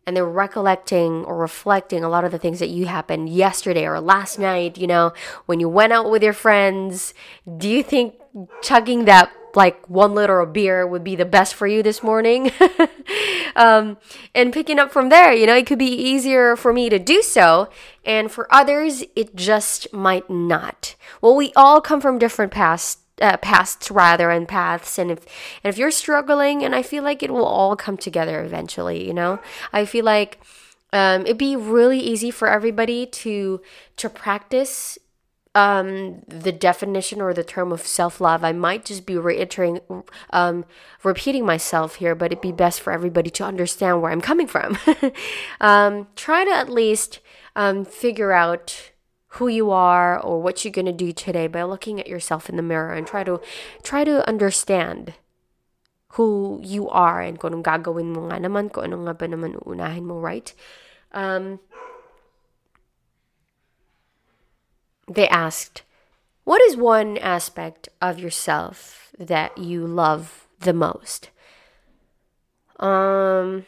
and 0.05 0.15
then 0.15 0.23
recollecting 0.23 1.23
or 1.25 1.37
reflecting 1.37 2.03
a 2.03 2.09
lot 2.09 2.23
of 2.23 2.31
the 2.31 2.37
things 2.37 2.59
that 2.59 2.69
you 2.69 2.85
happened 2.85 3.29
yesterday 3.29 3.85
or 3.85 3.99
last 3.99 4.37
night, 4.37 4.77
you 4.77 4.87
know, 4.87 5.13
when 5.45 5.59
you 5.59 5.67
went 5.67 5.93
out 5.93 6.09
with 6.09 6.23
your 6.23 6.33
friends. 6.33 7.13
Do 7.57 7.69
you 7.69 7.83
think 7.83 8.15
chugging 8.61 9.05
that 9.05 9.31
like 9.55 9.87
one 9.89 10.15
liter 10.15 10.39
of 10.39 10.53
beer 10.53 10.85
would 10.85 11.03
be 11.03 11.15
the 11.15 11.25
best 11.25 11.53
for 11.53 11.67
you 11.67 11.83
this 11.83 12.01
morning. 12.03 12.51
um, 13.55 13.97
and 14.33 14.53
picking 14.53 14.79
up 14.79 14.91
from 14.91 15.09
there, 15.09 15.33
you 15.33 15.45
know, 15.45 15.55
it 15.55 15.67
could 15.67 15.79
be 15.79 15.93
easier 15.93 16.55
for 16.55 16.73
me 16.73 16.89
to 16.89 16.99
do 16.99 17.21
so. 17.21 17.69
And 18.05 18.31
for 18.31 18.53
others, 18.53 19.03
it 19.15 19.35
just 19.35 19.93
might 19.93 20.29
not. 20.29 20.95
Well, 21.21 21.35
we 21.35 21.53
all 21.55 21.81
come 21.81 22.01
from 22.01 22.19
different 22.19 22.51
past 22.51 22.99
uh, 23.21 23.37
pasts 23.37 23.91
rather 23.91 24.31
and 24.31 24.47
paths 24.47 24.97
and 24.97 25.11
if 25.11 25.19
and 25.63 25.71
if 25.71 25.77
you're 25.77 25.91
struggling 25.91 26.63
and 26.63 26.73
I 26.73 26.81
feel 26.81 27.03
like 27.03 27.21
it 27.21 27.31
will 27.31 27.45
all 27.45 27.75
come 27.75 27.95
together 27.95 28.43
eventually 28.43 29.05
you 29.05 29.13
know 29.13 29.39
I 29.71 29.85
feel 29.85 30.03
like 30.03 30.39
um, 30.91 31.21
it'd 31.21 31.37
be 31.37 31.55
really 31.55 31.99
easy 31.99 32.31
for 32.31 32.47
everybody 32.47 33.05
to 33.05 33.61
to 33.97 34.09
practice 34.09 34.97
um, 35.55 36.21
the 36.27 36.51
definition 36.51 37.21
or 37.21 37.33
the 37.33 37.43
term 37.43 37.71
of 37.71 37.85
self 37.85 38.19
love. 38.19 38.43
I 38.43 38.51
might 38.51 38.85
just 38.85 39.05
be 39.05 39.17
reiterating, 39.17 39.81
um, 40.31 40.65
repeating 41.03 41.45
myself 41.45 41.95
here, 41.95 42.15
but 42.15 42.31
it'd 42.31 42.41
be 42.41 42.51
best 42.51 42.81
for 42.81 42.91
everybody 42.91 43.29
to 43.31 43.43
understand 43.43 44.01
where 44.01 44.11
I'm 44.11 44.21
coming 44.21 44.47
from. 44.47 44.77
um, 45.61 46.07
try 46.15 46.43
to 46.43 46.51
at 46.51 46.69
least 46.69 47.19
um, 47.55 47.85
figure 47.85 48.31
out 48.31 48.91
who 49.37 49.47
you 49.47 49.71
are 49.71 50.19
or 50.19 50.41
what 50.41 50.63
you're 50.63 50.71
going 50.71 50.85
to 50.85 50.91
do 50.91 51.11
today 51.11 51.47
by 51.47 51.63
looking 51.63 51.99
at 51.99 52.07
yourself 52.07 52.49
in 52.49 52.55
the 52.55 52.61
mirror 52.61 52.93
and 52.93 53.07
try 53.07 53.23
to 53.23 53.41
try 53.81 54.03
to 54.03 54.27
understand 54.27 55.13
who 56.13 56.61
you 56.63 56.87
are 56.89 57.21
and 57.21 57.39
kung 57.39 57.63
gagawin 57.63 58.13
mo 58.13 58.29
nga 58.29 58.37
naman, 58.37 58.69
kung 58.71 58.85
ano 58.85 59.01
nga 59.09 59.17
ba 59.17 59.25
naman 59.25 59.57
uunahin 59.65 60.05
mo, 60.05 60.21
right? 60.21 60.53
Um, 61.09 61.57
they 65.07 65.27
asked, 65.27 65.83
What 66.43 66.61
is 66.61 66.77
one 66.77 67.17
aspect 67.17 67.89
of 68.01 68.19
yourself 68.19 69.11
that 69.17 69.57
you 69.57 69.85
love 69.85 70.47
the 70.59 70.73
most? 70.73 71.29
Um, 72.79 73.65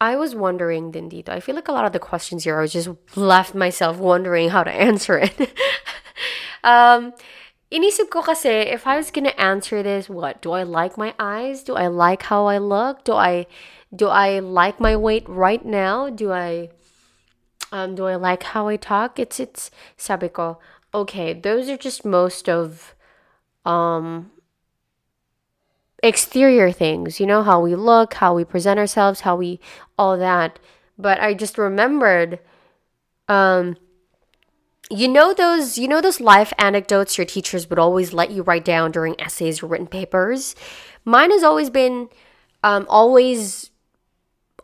I 0.00 0.16
was 0.16 0.34
wondering, 0.34 0.92
Dindito. 0.92 1.30
I 1.30 1.40
feel 1.40 1.54
like 1.54 1.68
a 1.68 1.72
lot 1.72 1.84
of 1.84 1.92
the 1.92 1.98
questions 1.98 2.44
here, 2.44 2.58
I 2.58 2.62
was 2.62 2.72
just 2.72 2.88
left 3.16 3.54
myself 3.54 3.98
wondering 3.98 4.50
how 4.50 4.64
to 4.64 4.70
answer 4.88 5.18
it. 5.18 5.38
um, 6.64 7.14
inisip 7.72 8.10
ko 8.10 8.22
kasi, 8.22 8.48
if 8.48 8.86
I 8.86 8.96
was 8.96 9.10
gonna 9.10 9.36
answer 9.38 9.82
this, 9.82 10.08
what? 10.08 10.42
Do 10.42 10.52
I 10.52 10.62
like 10.62 10.98
my 10.98 11.14
eyes? 11.18 11.62
Do 11.62 11.74
I 11.76 11.86
like 11.86 12.24
how 12.24 12.46
I 12.46 12.58
look? 12.58 13.04
Do 13.04 13.14
I, 13.14 13.46
do 13.94 14.08
I 14.08 14.40
like 14.40 14.80
my 14.80 14.96
weight 14.96 15.28
right 15.28 15.64
now? 15.64 16.10
Do 16.10 16.32
I 16.32 16.70
um, 17.74 17.96
do 17.96 18.06
I 18.06 18.14
like 18.14 18.44
how 18.44 18.68
I 18.68 18.76
talk? 18.76 19.18
It's 19.18 19.40
it's 19.40 19.68
sabi 19.96 20.28
ko, 20.28 20.58
okay, 20.94 21.34
those 21.34 21.68
are 21.68 21.76
just 21.76 22.04
most 22.04 22.48
of 22.48 22.94
um 23.66 24.30
exterior 26.00 26.70
things, 26.70 27.18
you 27.18 27.26
know, 27.26 27.42
how 27.42 27.58
we 27.60 27.74
look, 27.74 28.14
how 28.14 28.32
we 28.32 28.44
present 28.44 28.78
ourselves, 28.78 29.22
how 29.22 29.34
we 29.34 29.58
all 29.98 30.16
that. 30.16 30.60
But 30.96 31.18
I 31.18 31.34
just 31.34 31.58
remembered 31.58 32.38
um 33.28 33.76
you 34.88 35.08
know 35.08 35.34
those 35.34 35.76
you 35.76 35.88
know 35.88 36.00
those 36.00 36.20
life 36.20 36.52
anecdotes 36.58 37.18
your 37.18 37.24
teachers 37.24 37.68
would 37.68 37.78
always 37.80 38.12
let 38.12 38.30
you 38.30 38.42
write 38.44 38.64
down 38.64 38.92
during 38.92 39.20
essays 39.20 39.64
or 39.64 39.66
written 39.66 39.88
papers? 39.88 40.54
Mine 41.04 41.32
has 41.32 41.42
always 41.42 41.70
been 41.70 42.08
um 42.62 42.86
always 42.88 43.73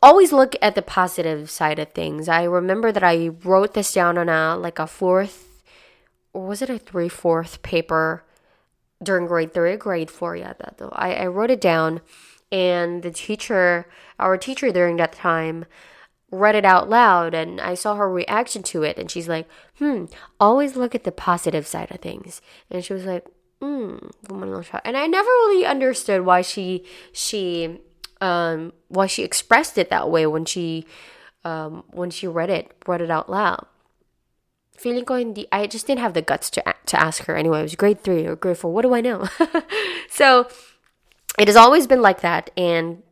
always 0.03 0.33
look 0.33 0.57
at 0.63 0.75
the 0.75 0.83
positive 0.83 1.51
side 1.51 1.79
of 1.79 1.93
things. 1.93 2.29
I 2.29 2.45
remember 2.45 2.93
that 2.93 3.03
I 3.03 3.29
wrote 3.29 3.75
this 3.75 3.93
down 3.93 4.19
on 4.19 4.29
a 4.29 4.57
like 4.57 4.79
a 4.79 4.87
fourth 4.87 5.63
or 6.33 6.47
was 6.47 6.63
it 6.63 6.71
a 6.71 6.79
three 6.79 7.09
fourth 7.09 7.63
paper 7.63 8.25
during 9.03 9.27
grade 9.27 9.55
three, 9.55 9.77
grade 9.77 10.11
four, 10.11 10.37
yeah, 10.37 10.53
that 10.59 10.77
though. 10.79 10.93
I, 10.93 11.15
I 11.15 11.27
wrote 11.27 11.51
it 11.51 11.61
down 11.61 12.01
and 12.53 13.03
the 13.03 13.11
teacher 13.11 13.87
our 14.19 14.37
teacher 14.37 14.71
during 14.71 14.97
that 14.97 15.13
time 15.13 15.65
read 16.31 16.55
it 16.55 16.65
out 16.65 16.89
loud 16.89 17.35
and 17.35 17.61
I 17.61 17.75
saw 17.75 17.97
her 17.97 18.11
reaction 18.11 18.63
to 18.65 18.83
it 18.83 18.99
and 18.99 19.11
she's 19.11 19.29
like, 19.29 19.49
hmm, 19.79 20.05
always 20.39 20.77
look 20.77 20.95
at 20.95 21.05
the 21.05 21.13
positive 21.13 21.67
side 21.67 21.91
of 21.91 22.01
things. 22.01 22.41
And 22.71 22.85
she 22.85 22.93
was 22.93 23.05
like, 23.05 23.27
hmm, 23.61 23.97
and 24.31 24.97
I 24.97 25.07
never 25.07 25.29
really 25.29 25.67
understood 25.67 26.23
why 26.23 26.43
she 26.43 26.85
she 27.13 27.81
um, 28.21 28.73
why 28.89 29.07
she 29.07 29.23
expressed 29.23 29.79
it 29.79 29.91
that 29.91 30.11
way 30.11 30.27
when 30.27 30.45
she 30.45 30.87
um, 31.45 31.85
when 31.91 32.11
she 32.11 32.27
read 32.27 32.51
it 32.51 32.73
read 32.87 33.01
it 33.01 33.11
out 33.11 33.31
loud. 33.31 33.67
Feeling 34.77 35.05
ko 35.05 35.35
I 35.53 35.67
just 35.67 35.87
didn't 35.87 36.01
have 36.01 36.15
the 36.15 36.23
guts 36.23 36.51
to 36.51 36.75
to 36.87 37.01
ask 37.01 37.25
her 37.25 37.37
anyway. 37.37 37.61
It 37.61 37.63
was 37.63 37.75
grade 37.77 38.03
three 38.03 38.27
or 38.27 38.37
grade 38.37 38.59
four. 38.59 38.73
What 38.73 38.83
do 38.83 38.95
I 38.95 39.01
know? 39.01 39.29
so 40.11 40.49
it 41.39 41.49
has 41.49 41.57
always 41.57 41.87
been 41.87 42.03
like 42.03 42.21
that, 42.23 42.51
and 42.57 43.03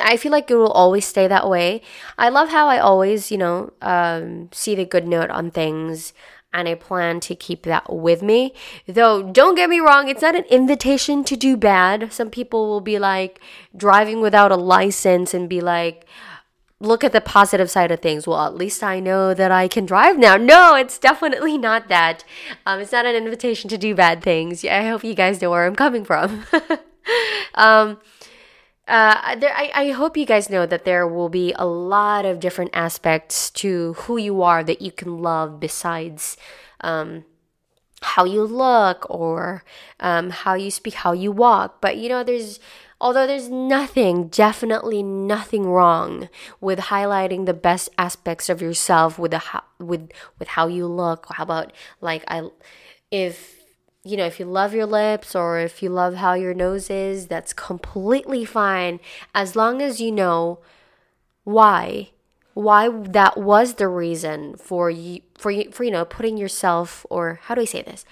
I 0.00 0.16
feel 0.16 0.32
like 0.32 0.50
it 0.50 0.54
will 0.54 0.72
always 0.72 1.06
stay 1.06 1.26
that 1.28 1.48
way. 1.48 1.82
I 2.18 2.28
love 2.28 2.50
how 2.50 2.68
I 2.68 2.78
always, 2.78 3.30
you 3.30 3.38
know, 3.38 3.72
um, 3.80 4.48
see 4.52 4.74
the 4.74 4.84
good 4.84 5.06
note 5.06 5.30
on 5.30 5.50
things 5.50 6.12
and 6.52 6.68
I 6.68 6.74
plan 6.74 7.20
to 7.20 7.34
keep 7.34 7.62
that 7.62 7.92
with 7.92 8.22
me. 8.22 8.54
Though, 8.86 9.22
don't 9.22 9.54
get 9.54 9.70
me 9.70 9.80
wrong, 9.80 10.08
it's 10.08 10.22
not 10.22 10.34
an 10.34 10.44
invitation 10.44 11.24
to 11.24 11.36
do 11.36 11.56
bad. 11.56 12.12
Some 12.12 12.30
people 12.30 12.68
will 12.68 12.80
be 12.80 12.98
like 12.98 13.40
driving 13.76 14.20
without 14.20 14.52
a 14.52 14.56
license 14.56 15.32
and 15.32 15.48
be 15.48 15.60
like, 15.60 16.06
look 16.80 17.04
at 17.04 17.12
the 17.12 17.20
positive 17.20 17.70
side 17.70 17.90
of 17.90 18.00
things. 18.00 18.26
Well, 18.26 18.44
at 18.44 18.54
least 18.54 18.82
I 18.82 19.00
know 19.00 19.34
that 19.34 19.52
I 19.52 19.68
can 19.68 19.86
drive 19.86 20.18
now. 20.18 20.36
No, 20.36 20.74
it's 20.74 20.98
definitely 20.98 21.58
not 21.58 21.88
that. 21.88 22.24
Um, 22.66 22.80
it's 22.80 22.92
not 22.92 23.06
an 23.06 23.14
invitation 23.14 23.68
to 23.70 23.78
do 23.78 23.94
bad 23.94 24.22
things. 24.22 24.64
I 24.64 24.88
hope 24.88 25.04
you 25.04 25.14
guys 25.14 25.40
know 25.40 25.50
where 25.50 25.66
I'm 25.66 25.76
coming 25.76 26.04
from. 26.04 26.44
um, 27.54 27.98
uh, 28.90 29.36
there, 29.36 29.54
I, 29.54 29.70
I 29.72 29.90
hope 29.90 30.16
you 30.16 30.26
guys 30.26 30.50
know 30.50 30.66
that 30.66 30.84
there 30.84 31.06
will 31.06 31.28
be 31.28 31.54
a 31.56 31.64
lot 31.64 32.26
of 32.26 32.40
different 32.40 32.72
aspects 32.74 33.48
to 33.50 33.94
who 33.94 34.16
you 34.16 34.42
are 34.42 34.64
that 34.64 34.82
you 34.82 34.90
can 34.90 35.22
love 35.22 35.60
besides 35.60 36.36
um, 36.80 37.24
how 38.02 38.24
you 38.24 38.42
look 38.42 39.08
or 39.08 39.62
um, 40.00 40.30
how 40.30 40.54
you 40.54 40.72
speak, 40.72 40.94
how 40.94 41.12
you 41.12 41.30
walk. 41.30 41.80
But 41.80 41.98
you 41.98 42.08
know, 42.08 42.24
there's 42.24 42.58
although 43.00 43.28
there's 43.28 43.48
nothing, 43.48 44.26
definitely 44.26 45.04
nothing 45.04 45.68
wrong 45.68 46.28
with 46.60 46.80
highlighting 46.80 47.46
the 47.46 47.54
best 47.54 47.90
aspects 47.96 48.48
of 48.48 48.60
yourself 48.60 49.20
with 49.20 49.30
the 49.30 49.62
with 49.78 50.10
with 50.40 50.48
how 50.48 50.66
you 50.66 50.86
look. 50.86 51.26
How 51.30 51.44
about 51.44 51.72
like 52.00 52.24
I, 52.26 52.48
if 53.12 53.59
you 54.02 54.16
know, 54.16 54.24
if 54.24 54.40
you 54.40 54.46
love 54.46 54.72
your 54.72 54.86
lips 54.86 55.34
or 55.34 55.58
if 55.58 55.82
you 55.82 55.90
love 55.90 56.14
how 56.14 56.34
your 56.34 56.54
nose 56.54 56.88
is, 56.88 57.26
that's 57.26 57.52
completely 57.52 58.44
fine 58.44 59.00
as 59.34 59.54
long 59.54 59.82
as 59.82 60.00
you 60.00 60.10
know 60.10 60.58
why 61.44 62.10
why 62.54 62.88
that 62.88 63.36
was 63.38 63.74
the 63.74 63.88
reason 63.88 64.56
for 64.56 64.90
you 64.90 65.20
for 65.38 65.50
you 65.50 65.70
for 65.70 65.84
you 65.84 65.90
know 65.90 66.04
putting 66.04 66.36
yourself 66.36 67.06
or 67.08 67.40
how 67.44 67.54
do 67.54 67.60
I 67.60 67.64
say 67.64 67.82
this? 67.82 68.04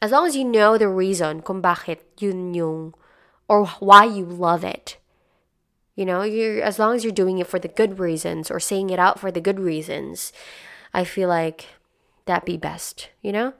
As 0.00 0.10
long 0.10 0.26
as 0.26 0.34
you 0.34 0.44
know 0.44 0.78
the 0.78 0.88
reason 0.88 1.42
kung 1.42 1.62
bakit 1.62 1.98
yun 2.18 2.54
yung 2.54 2.94
or 3.48 3.66
why 3.80 4.04
you 4.04 4.24
love 4.24 4.64
it. 4.64 4.96
You 5.94 6.06
know, 6.06 6.22
you're 6.22 6.62
as 6.62 6.78
long 6.78 6.96
as 6.96 7.04
you're 7.04 7.12
doing 7.12 7.38
it 7.38 7.46
for 7.46 7.58
the 7.58 7.68
good 7.68 7.98
reasons 7.98 8.50
or 8.50 8.58
saying 8.58 8.90
it 8.90 8.98
out 8.98 9.20
for 9.20 9.30
the 9.30 9.42
good 9.42 9.60
reasons, 9.60 10.32
I 10.94 11.04
feel 11.04 11.28
like 11.28 11.66
that 12.24 12.46
be 12.46 12.56
best, 12.56 13.10
you 13.20 13.30
know? 13.30 13.52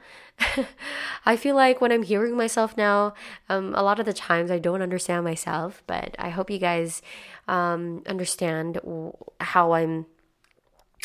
I 1.26 1.36
feel 1.36 1.54
like 1.56 1.80
when 1.80 1.92
I'm 1.92 2.02
hearing 2.02 2.36
myself 2.36 2.76
now, 2.76 3.14
um, 3.48 3.74
a 3.74 3.82
lot 3.82 4.00
of 4.00 4.06
the 4.06 4.12
times 4.12 4.50
I 4.50 4.58
don't 4.58 4.82
understand 4.82 5.24
myself, 5.24 5.82
but 5.86 6.16
I 6.18 6.30
hope 6.30 6.50
you 6.50 6.58
guys 6.58 7.02
um, 7.48 8.02
understand 8.06 8.80
how 9.40 9.72
I'm 9.72 10.06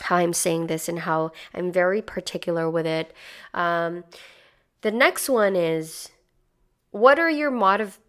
how 0.04 0.18
I'm 0.18 0.34
saying 0.34 0.68
this 0.68 0.88
and 0.88 1.00
how 1.00 1.32
I'm 1.54 1.72
very 1.72 2.02
particular 2.04 2.70
with 2.70 2.86
it. 2.86 3.14
Um, 3.54 4.04
the 4.82 4.92
next 4.92 5.28
one 5.28 5.56
is 5.56 6.10
what 6.92 7.20
are 7.20 7.30
your 7.30 7.52
motiv- 7.52 8.00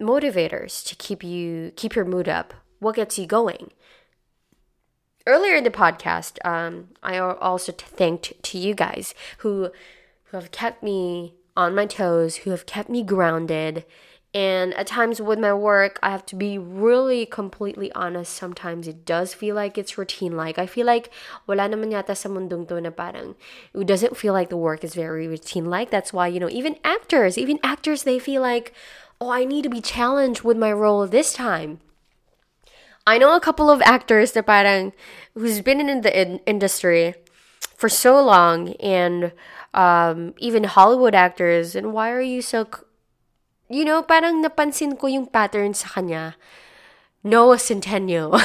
motivators 0.00 0.84
to 0.86 0.96
keep 0.96 1.22
you 1.22 1.72
keep 1.76 1.94
your 1.94 2.04
mood 2.04 2.28
up? 2.28 2.54
What 2.78 2.96
gets 2.96 3.18
you 3.18 3.26
going? 3.26 3.70
Earlier 5.26 5.56
in 5.56 5.64
the 5.64 5.70
podcast, 5.70 6.38
um, 6.44 6.90
I 7.02 7.18
also 7.18 7.72
thanked 7.72 8.40
to 8.44 8.58
you 8.58 8.74
guys 8.74 9.12
who 9.38 9.70
have 10.36 10.50
kept 10.50 10.82
me 10.82 11.34
on 11.56 11.74
my 11.74 11.86
toes, 11.86 12.36
who 12.44 12.50
have 12.50 12.66
kept 12.66 12.88
me 12.88 13.02
grounded. 13.02 13.84
And 14.36 14.74
at 14.74 14.86
times 14.86 15.20
with 15.20 15.38
my 15.38 15.54
work, 15.54 15.98
I 16.02 16.10
have 16.10 16.26
to 16.26 16.36
be 16.36 16.58
really 16.58 17.24
completely 17.24 17.90
honest. 17.92 18.34
Sometimes 18.34 18.86
it 18.86 19.06
does 19.06 19.32
feel 19.32 19.54
like 19.54 19.78
it's 19.78 19.96
routine 19.96 20.36
like. 20.36 20.58
I 20.58 20.66
feel 20.66 20.84
like 20.84 21.10
wala 21.46 21.68
naman 21.72 21.88
yata 21.88 22.14
sa 22.14 22.28
mundong 22.28 22.68
to 22.68 22.78
na 22.78 22.90
parang 22.90 23.34
it 23.72 23.86
doesn't 23.86 24.16
feel 24.16 24.34
like 24.34 24.50
the 24.50 24.60
work 24.60 24.84
is 24.84 24.92
very 24.92 25.26
routine 25.26 25.72
like. 25.72 25.88
That's 25.90 26.12
why, 26.12 26.28
you 26.28 26.38
know, 26.38 26.50
even 26.50 26.76
actors, 26.84 27.38
even 27.38 27.58
actors, 27.62 28.04
they 28.04 28.18
feel 28.18 28.42
like, 28.42 28.74
oh, 29.20 29.30
I 29.32 29.48
need 29.48 29.62
to 29.64 29.72
be 29.72 29.80
challenged 29.80 30.42
with 30.44 30.60
my 30.60 30.72
role 30.72 31.06
this 31.06 31.32
time. 31.32 31.80
I 33.06 33.16
know 33.16 33.36
a 33.36 33.40
couple 33.40 33.70
of 33.70 33.80
actors 33.82 34.32
that 34.32 34.44
parang 34.44 34.92
who's 35.32 35.62
been 35.62 35.80
in 35.80 36.02
the 36.02 36.12
in- 36.12 36.44
industry 36.44 37.14
for 37.76 37.88
so 37.88 38.22
long 38.24 38.72
and 38.80 39.32
um, 39.74 40.34
even 40.38 40.64
Hollywood 40.64 41.14
actors. 41.14 41.76
And 41.76 41.92
why 41.92 42.10
are 42.10 42.24
you 42.24 42.40
so, 42.42 42.66
you 43.68 43.84
know, 43.84 44.02
parang 44.02 44.42
napansin 44.42 44.98
ko 44.98 45.06
yung 45.06 45.26
pattern 45.26 45.74
sa 45.74 45.88
kanya. 45.88 46.36
Noah 47.26 47.56
Centineo. 47.56 48.38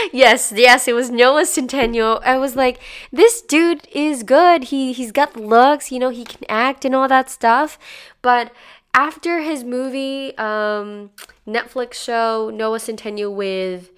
yes, 0.12 0.50
yes, 0.56 0.88
it 0.88 0.94
was 0.94 1.10
Noah 1.10 1.44
Centineo. 1.44 2.22
I 2.24 2.38
was 2.38 2.56
like, 2.56 2.80
this 3.12 3.42
dude 3.42 3.86
is 3.92 4.22
good. 4.22 4.72
He 4.72 4.94
he's 4.94 5.12
got 5.12 5.36
looks, 5.36 5.92
you 5.92 5.98
know, 5.98 6.08
he 6.08 6.24
can 6.24 6.40
act 6.48 6.86
and 6.86 6.94
all 6.94 7.06
that 7.06 7.28
stuff. 7.28 7.78
But 8.22 8.50
after 8.94 9.40
his 9.40 9.62
movie, 9.62 10.32
um, 10.38 11.10
Netflix 11.46 11.94
show 12.00 12.48
Noah 12.48 12.78
Centineo 12.78 13.28
with, 13.28 13.90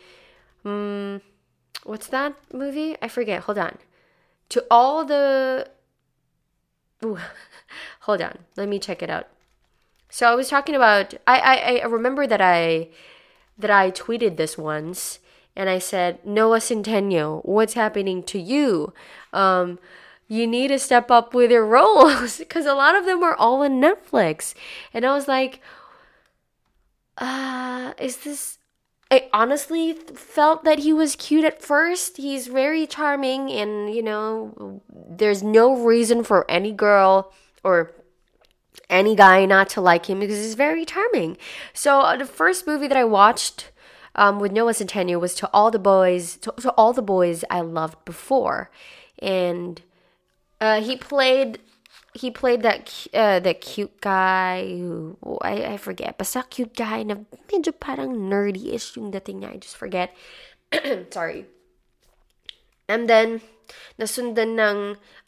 um, 0.64 1.22
what's 1.84 2.08
that 2.08 2.34
movie? 2.52 2.96
I 3.00 3.06
forget. 3.06 3.46
Hold 3.46 3.58
on. 3.58 3.78
To 4.50 4.64
all 4.70 5.04
the 5.04 5.68
Ooh, 7.04 7.18
hold 8.00 8.22
on. 8.22 8.38
Let 8.56 8.68
me 8.68 8.78
check 8.78 9.02
it 9.02 9.10
out. 9.10 9.28
So 10.08 10.30
I 10.30 10.34
was 10.34 10.48
talking 10.48 10.74
about 10.74 11.14
I, 11.26 11.38
I, 11.38 11.80
I 11.82 11.84
remember 11.84 12.26
that 12.26 12.40
I 12.40 12.88
that 13.58 13.70
I 13.70 13.90
tweeted 13.90 14.36
this 14.36 14.56
once 14.56 15.18
and 15.54 15.70
I 15.70 15.78
said, 15.78 16.24
Noah 16.24 16.58
Centineo, 16.58 17.44
what's 17.44 17.72
happening 17.72 18.22
to 18.24 18.38
you? 18.38 18.92
Um, 19.32 19.78
you 20.28 20.46
need 20.46 20.68
to 20.68 20.78
step 20.78 21.10
up 21.10 21.32
with 21.32 21.50
your 21.50 21.66
roles 21.78 22.38
because 22.38 22.66
a 22.66 22.74
lot 22.74 22.94
of 22.94 23.06
them 23.06 23.22
are 23.22 23.34
all 23.34 23.62
on 23.62 23.80
Netflix. 23.80 24.54
And 24.92 25.04
I 25.04 25.14
was 25.14 25.26
like, 25.26 25.60
uh, 27.16 27.94
is 27.98 28.18
this 28.18 28.55
I 29.10 29.28
honestly 29.32 29.92
felt 29.92 30.64
that 30.64 30.80
he 30.80 30.92
was 30.92 31.14
cute 31.14 31.44
at 31.44 31.62
first. 31.62 32.16
He's 32.16 32.48
very 32.48 32.86
charming, 32.86 33.50
and 33.50 33.94
you 33.94 34.02
know, 34.02 34.82
there's 34.90 35.42
no 35.42 35.76
reason 35.76 36.24
for 36.24 36.50
any 36.50 36.72
girl 36.72 37.32
or 37.62 37.92
any 38.90 39.14
guy 39.14 39.44
not 39.46 39.68
to 39.70 39.80
like 39.80 40.06
him 40.06 40.20
because 40.20 40.38
he's 40.38 40.54
very 40.54 40.84
charming. 40.84 41.36
So, 41.72 42.00
uh, 42.00 42.16
the 42.16 42.24
first 42.24 42.66
movie 42.66 42.88
that 42.88 42.96
I 42.96 43.04
watched 43.04 43.70
um, 44.16 44.40
with 44.40 44.52
Noah 44.52 44.72
Centineo 44.72 45.20
was 45.20 45.34
To 45.36 45.50
All 45.52 45.70
the 45.70 45.78
Boys, 45.78 46.36
to, 46.38 46.52
to 46.60 46.70
All 46.72 46.92
the 46.92 47.02
Boys 47.02 47.44
I 47.50 47.60
Loved 47.60 48.04
Before. 48.04 48.70
And 49.20 49.82
uh, 50.60 50.80
he 50.80 50.96
played 50.96 51.60
he 52.16 52.30
played 52.32 52.62
that 52.64 52.88
uh, 53.12 53.38
that 53.40 53.60
cute 53.60 54.00
guy 54.00 54.64
who 54.64 55.16
oh, 55.22 55.38
I, 55.42 55.74
I 55.74 55.76
forget 55.76 56.16
basta 56.16 56.42
cute 56.48 56.72
guy 56.72 57.04
na 57.04 57.20
medyo 57.52 57.76
parang 57.76 58.16
nerdy-ish 58.32 58.96
yung 58.96 59.12
dating 59.12 59.44
niya 59.44 59.52
I 59.52 59.56
just 59.60 59.76
forget. 59.76 60.16
Sorry. 61.12 61.44
And 62.88 63.04
then 63.04 63.44
nasundan 64.00 64.56
ng 64.56 64.78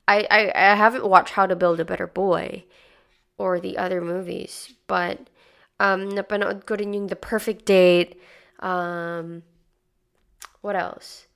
I, 0.09 0.25
I 0.33 0.41
I 0.57 0.75
haven't 0.75 1.05
watched 1.05 1.37
How 1.37 1.45
to 1.45 1.57
Build 1.57 1.79
a 1.79 1.85
Better 1.85 2.09
Boy 2.09 2.65
or 3.37 3.61
the 3.61 3.77
other 3.77 4.01
movies 4.01 4.73
but 4.89 5.29
um 5.77 6.09
napanood 6.09 6.65
ko 6.65 6.81
rin 6.81 6.97
yung 6.97 7.13
The 7.13 7.21
Perfect 7.21 7.69
Date 7.69 8.17
um 8.65 9.45
what 10.65 10.75
else? 10.75 11.29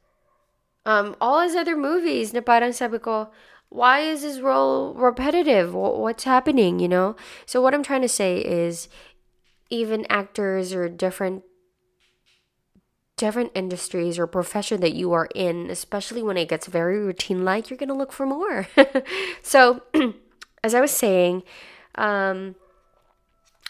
Um 0.89 1.13
all 1.21 1.45
his 1.45 1.55
other 1.55 1.77
movies 1.77 2.33
na 2.33 2.41
parang 2.41 2.73
sabi 2.73 2.97
ko 2.97 3.29
why 3.73 4.01
is 4.01 4.23
this 4.23 4.41
role 4.41 4.95
repetitive? 4.95 5.75
What's 5.75 6.25
happening, 6.25 6.79
you 6.79 6.89
know? 6.89 7.17
So, 7.47 7.63
what 7.63 7.75
I'm 7.75 7.83
trying 7.83 8.03
to 8.03 8.09
say 8.09 8.39
is 8.39 8.89
even 9.71 10.07
actors 10.11 10.75
or 10.75 10.89
different 10.89 11.45
different 13.17 13.53
industries 13.55 14.19
or 14.19 14.27
profession 14.27 14.81
that 14.81 14.95
you 14.95 15.13
are 15.13 15.29
in, 15.35 15.71
especially 15.71 16.23
when 16.23 16.37
it 16.37 16.49
gets 16.49 16.67
very 16.67 16.99
routine 16.99 17.45
like, 17.45 17.71
you're 17.71 17.77
gonna 17.77 17.95
look 17.95 18.13
for 18.13 18.27
more. 18.27 18.69
so, 19.43 19.83
as 20.65 20.75
I 20.75 20.81
was 20.81 20.91
saying, 20.91 21.43
um. 21.95 22.57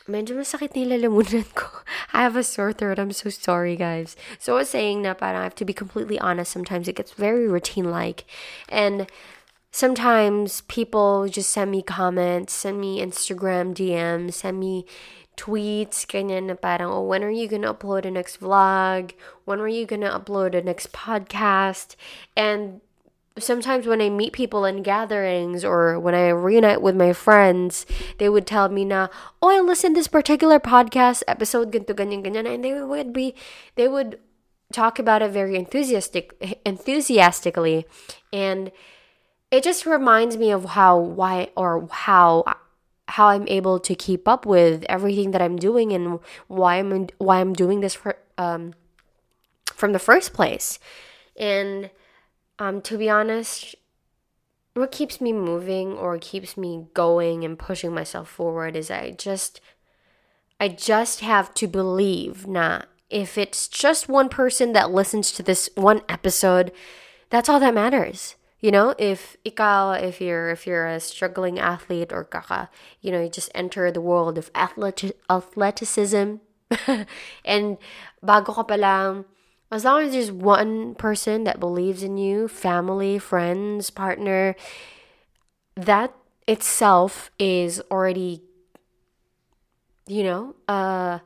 I 2.12 2.23
have 2.23 2.35
a 2.35 2.43
sore 2.43 2.73
throat. 2.73 2.99
I'm 2.99 3.12
so 3.12 3.31
sorry, 3.31 3.77
guys. 3.77 4.17
So 4.41 4.55
I 4.55 4.59
was 4.59 4.69
saying 4.69 5.03
na 5.03 5.15
parang 5.15 5.38
I 5.38 5.45
have 5.45 5.55
to 5.55 5.65
be 5.65 5.73
completely 5.73 6.19
honest. 6.19 6.51
Sometimes 6.51 6.88
it 6.88 6.97
gets 6.97 7.12
very 7.12 7.47
routine 7.47 7.88
like. 7.88 8.25
And 8.69 9.07
sometimes 9.73 10.61
people 10.69 11.27
just 11.29 11.51
send 11.51 11.71
me 11.71 11.83
comments, 11.83 12.53
send 12.53 12.81
me 12.81 13.01
Instagram 13.01 13.75
DMs, 13.75 14.35
send 14.35 14.61
me 14.61 14.87
tweets, 15.37 16.05
ganyan 16.05 16.53
na 16.53 16.55
parang, 16.55 16.93
oh, 16.93 17.03
when 17.03 17.25
are 17.25 17.31
you 17.33 17.49
gonna 17.49 17.73
upload 17.73 18.05
a 18.05 18.11
next 18.11 18.39
vlog? 18.39 19.13
When 19.45 19.61
are 19.61 19.69
you 19.69 19.87
gonna 19.87 20.13
upload 20.13 20.55
a 20.55 20.63
next 20.63 20.93
podcast? 20.93 21.97
And 22.37 22.81
sometimes 23.39 23.87
when 23.87 24.03
I 24.03 24.11
meet 24.11 24.35
people 24.35 24.67
in 24.67 24.83
gatherings 24.83 25.65
or 25.65 25.99
when 25.99 26.15
I 26.15 26.29
reunite 26.29 26.83
with 26.83 26.95
my 26.95 27.15
friends, 27.15 27.87
they 28.19 28.29
would 28.29 28.47
tell 28.47 28.69
me 28.69 28.85
na, 28.85 29.09
oh, 29.41 29.49
I 29.49 29.61
listened 29.61 29.97
this 29.97 30.09
particular 30.09 30.61
podcast 30.61 31.23
episode, 31.27 31.73
ganto, 31.73 31.97
ganyan, 31.97 32.23
ganyan, 32.23 32.47
and 32.47 32.63
they 32.63 32.77
would 32.77 33.13
be, 33.13 33.35
they 33.77 33.89
would 33.89 34.21
talk 34.71 34.99
about 34.99 35.23
it 35.23 35.31
very 35.31 35.57
enthusiastic, 35.57 36.61
enthusiastically, 36.67 37.87
and 38.33 38.71
it 39.53 39.62
just 39.62 39.85
reminds 39.85 40.38
me 40.38 40.51
of 40.51 40.65
how 40.65 40.99
why 40.99 41.51
or 41.55 41.87
how 41.93 42.43
how 43.07 43.29
I'm 43.29 43.47
able 43.47 43.79
to 43.81 43.95
keep 43.95 44.27
up 44.27 44.47
with 44.47 44.85
everything 44.88 45.33
that 45.33 45.43
I'm 45.43 45.57
doing 45.57 45.93
and 45.93 46.19
why 46.49 46.77
I'm 46.77 47.09
why 47.19 47.41
I'm 47.41 47.53
doing 47.53 47.81
this 47.81 47.95
for, 47.95 48.17
um, 48.38 48.73
from 49.67 49.93
the 49.93 49.99
first 49.99 50.33
place. 50.33 50.79
And 51.37 51.91
um, 52.59 52.81
to 52.83 52.97
be 52.97 53.11
honest, 53.11 53.75
what 54.73 54.91
keeps 54.91 55.21
me 55.21 55.35
moving 55.35 55.93
or 55.93 56.17
keeps 56.19 56.57
me 56.57 56.87
going 56.95 57.45
and 57.45 57.59
pushing 57.59 57.93
myself 57.95 58.31
forward 58.31 58.75
is 58.75 58.91
I 58.91 59.11
just 59.11 59.61
I 60.59 60.69
just 60.69 61.21
have 61.21 61.53
to 61.55 61.67
believe 61.67 62.47
na 62.47 62.83
if 63.11 63.37
it's 63.37 63.69
just 63.69 64.09
one 64.09 64.31
person 64.31 64.73
that 64.73 64.91
listens 64.91 65.31
to 65.33 65.43
this 65.43 65.69
one 65.75 66.01
episode, 66.09 66.73
that's 67.29 67.51
all 67.51 67.61
that 67.61 67.75
matters 67.75 68.37
you 68.62 68.70
know 68.70 68.94
if 68.96 69.37
ikaw 69.44 70.01
if 70.01 70.20
you're 70.22 70.48
if 70.51 70.66
you're 70.66 70.87
a 70.87 71.01
struggling 71.01 71.59
athlete 71.59 72.12
or 72.14 72.25
kaka 72.25 72.70
you 73.03 73.11
know 73.11 73.20
you 73.20 73.29
just 73.29 73.51
enter 73.55 73.90
the 73.90 74.01
world 74.01 74.38
of 74.38 74.51
athletic, 74.55 75.18
athleticism. 75.29 76.40
And 77.44 77.77
bago 78.25 78.55
ka 78.55 78.62
pa 78.62 78.81
lang 78.81 79.27
as 79.68 79.85
long 79.85 80.09
as 80.09 80.12
there's 80.12 80.33
one 80.33 80.94
person 80.94 81.44
that 81.44 81.61
believes 81.61 82.03
in 82.03 82.16
you 82.16 82.48
family 82.48 83.18
friends 83.18 83.90
partner 83.90 84.57
that 85.77 86.14
itself 86.46 87.31
is 87.38 87.83
already 87.90 88.40
you 90.07 90.22
know 90.22 90.55
uh, 90.68 91.18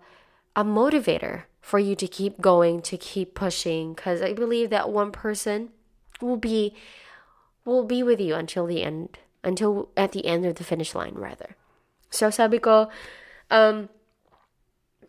a 0.57 0.65
motivator 0.65 1.45
for 1.61 1.79
you 1.79 1.95
to 1.95 2.07
keep 2.07 2.41
going 2.41 2.81
to 2.81 2.97
keep 2.97 3.35
pushing. 3.35 3.93
Because 3.93 4.23
i 4.23 4.33
believe 4.33 4.71
that 4.71 4.89
one 4.89 5.13
person 5.13 5.71
will 6.21 6.41
be 6.41 6.75
will 7.67 7.85
be 7.85 8.03
with 8.03 8.21
you 8.21 8.35
until 8.35 8.67
the 8.67 8.83
end 8.83 9.19
until 9.45 9.89
at 9.97 10.13
the 10.13 10.27
end 10.27 10.47
of 10.47 10.55
the 10.57 10.65
finish 10.65 10.95
line 10.95 11.15
rather 11.15 11.57
so 12.11 12.31
sabi 12.31 12.59
ko 12.59 12.89
um 13.51 13.89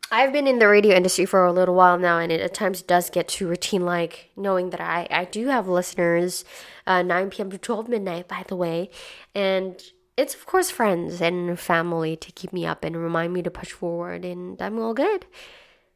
I've 0.09 0.31
been 0.31 0.47
in 0.47 0.59
the 0.59 0.69
radio 0.69 0.95
industry 0.95 1.25
for 1.25 1.43
a 1.43 1.51
little 1.51 1.75
while 1.75 1.97
now, 1.97 2.17
and 2.19 2.31
it 2.31 2.39
at 2.39 2.53
times 2.53 2.81
does 2.81 3.09
get 3.09 3.27
too 3.27 3.47
routine 3.47 3.83
like, 3.83 4.29
knowing 4.37 4.69
that 4.69 4.79
I, 4.79 5.05
I 5.11 5.25
do 5.25 5.47
have 5.47 5.67
listeners, 5.67 6.45
uh, 6.85 7.01
9 7.01 7.29
p.m. 7.29 7.51
to 7.51 7.57
12 7.57 7.89
midnight, 7.89 8.27
by 8.29 8.45
the 8.47 8.55
way. 8.55 8.89
And 9.35 9.81
it's, 10.15 10.33
of 10.33 10.45
course, 10.45 10.71
friends 10.71 11.21
and 11.21 11.59
family 11.59 12.15
to 12.15 12.31
keep 12.31 12.53
me 12.53 12.65
up 12.65 12.85
and 12.85 12.95
remind 12.95 13.33
me 13.33 13.41
to 13.43 13.51
push 13.51 13.71
forward, 13.73 14.23
and 14.23 14.61
I'm 14.61 14.79
all 14.79 14.93
good. 14.93 15.25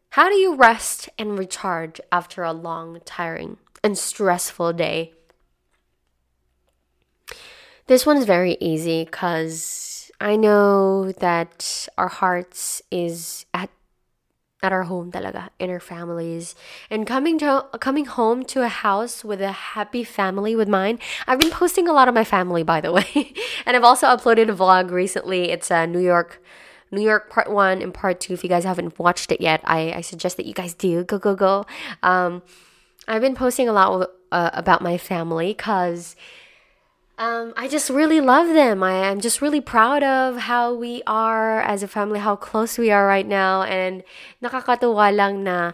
How 0.10 0.28
do 0.28 0.36
you 0.36 0.56
rest 0.56 1.08
and 1.18 1.40
recharge 1.40 2.02
after 2.12 2.44
a 2.44 2.52
long, 2.52 3.00
tiring, 3.06 3.58
and 3.82 3.98
stressful 3.98 4.74
day? 4.74 5.14
This 7.92 8.06
one's 8.06 8.24
very 8.24 8.56
easy 8.62 9.04
because 9.04 10.10
I 10.22 10.38
know 10.38 11.12
that 11.12 11.90
our 11.98 12.08
hearts 12.08 12.82
is 12.90 13.46
at 13.54 13.70
at 14.64 14.72
our 14.72 14.84
home 14.84 15.12
talaga 15.12 15.50
in 15.60 15.70
our 15.70 15.82
families. 15.82 16.56
And 16.90 17.06
coming 17.06 17.38
to 17.40 17.66
coming 17.82 18.06
home 18.06 18.46
to 18.46 18.62
a 18.62 18.70
house 18.70 19.26
with 19.26 19.42
a 19.42 19.52
happy 19.52 20.06
family 20.06 20.56
with 20.56 20.70
mine 20.70 21.00
i've 21.28 21.40
been 21.40 21.52
posting 21.52 21.90
a 21.90 21.92
lot 21.92 22.08
of 22.08 22.14
my 22.14 22.24
family 22.24 22.64
by 22.64 22.80
the 22.80 22.94
way. 22.94 23.34
And 23.66 23.76
i've 23.76 23.84
also 23.84 24.08
uploaded 24.08 24.48
a 24.48 24.54
vlog 24.54 24.90
recently. 24.92 25.52
It's 25.52 25.70
a 25.70 25.86
new 25.86 26.00
york 26.00 26.42
new 26.92 27.04
york 27.04 27.30
part 27.30 27.52
one 27.52 27.82
and 27.82 27.94
part 27.94 28.22
two. 28.22 28.32
If 28.32 28.42
you 28.42 28.48
guys 28.48 28.64
haven't 28.64 29.00
watched 29.00 29.34
it 29.34 29.42
yet 29.42 29.60
i, 29.66 29.92
I 29.92 30.00
suggest 30.00 30.38
that 30.38 30.46
you 30.46 30.54
guys 30.54 30.74
do. 30.74 31.04
Go 31.04 31.20
go 31.20 31.36
go. 31.36 31.66
Um, 32.04 32.42
i've 33.06 33.22
been 33.22 33.36
posting 33.36 33.68
a 33.68 33.74
lot 33.74 34.12
uh, 34.32 34.52
about 34.54 34.82
my 34.82 34.98
family 34.98 35.52
because 35.52 36.16
um, 37.22 37.54
I 37.56 37.68
just 37.68 37.92
really 37.92 38.20
love 38.20 38.48
them. 38.48 38.82
I 38.82 38.94
am 39.06 39.22
just 39.22 39.44
really 39.44 39.62
proud 39.62 40.02
of 40.02 40.50
how 40.50 40.74
we 40.74 41.04
are 41.06 41.62
as 41.62 41.84
a 41.84 41.88
family, 41.88 42.18
how 42.18 42.36
close 42.36 42.80
we 42.80 42.90
are 42.90 43.06
right 43.06 43.28
now. 43.28 43.62
And 43.62 44.02
nakakatuwa 44.42 45.16
lang 45.16 45.44
na 45.44 45.74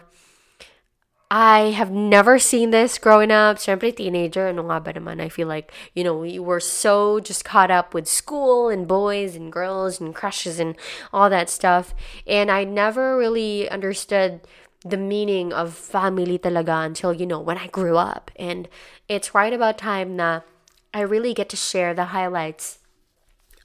I 1.30 1.72
have 1.72 1.90
never 1.90 2.38
seen 2.38 2.70
this 2.70 2.98
growing 2.98 3.32
up. 3.32 3.56
Siyempre, 3.56 3.96
teenager, 3.96 4.48
ano 4.48 4.68
nga 4.68 4.80
ba 4.80 4.92
naman? 4.92 5.24
I 5.24 5.30
feel 5.30 5.48
like, 5.48 5.72
you 5.94 6.04
know, 6.04 6.20
we 6.20 6.38
were 6.38 6.60
so 6.60 7.18
just 7.18 7.48
caught 7.48 7.70
up 7.70 7.94
with 7.94 8.06
school 8.06 8.68
and 8.68 8.86
boys 8.86 9.34
and 9.34 9.50
girls 9.50 10.00
and 10.00 10.14
crushes 10.14 10.60
and 10.60 10.76
all 11.16 11.30
that 11.32 11.48
stuff. 11.48 11.94
And 12.26 12.50
I 12.50 12.64
never 12.64 13.16
really 13.16 13.68
understood 13.72 14.44
the 14.84 15.00
meaning 15.00 15.54
of 15.56 15.72
family 15.72 16.38
talaga 16.38 16.84
until, 16.84 17.12
you 17.16 17.24
know, 17.24 17.40
when 17.40 17.56
I 17.56 17.68
grew 17.68 17.96
up. 17.96 18.30
And 18.36 18.68
it's 19.08 19.34
right 19.34 19.52
about 19.52 19.80
time 19.80 20.16
na 20.16 20.44
I 20.92 21.00
really 21.00 21.34
get 21.34 21.48
to 21.50 21.56
share 21.56 21.94
the 21.94 22.06
highlights 22.06 22.78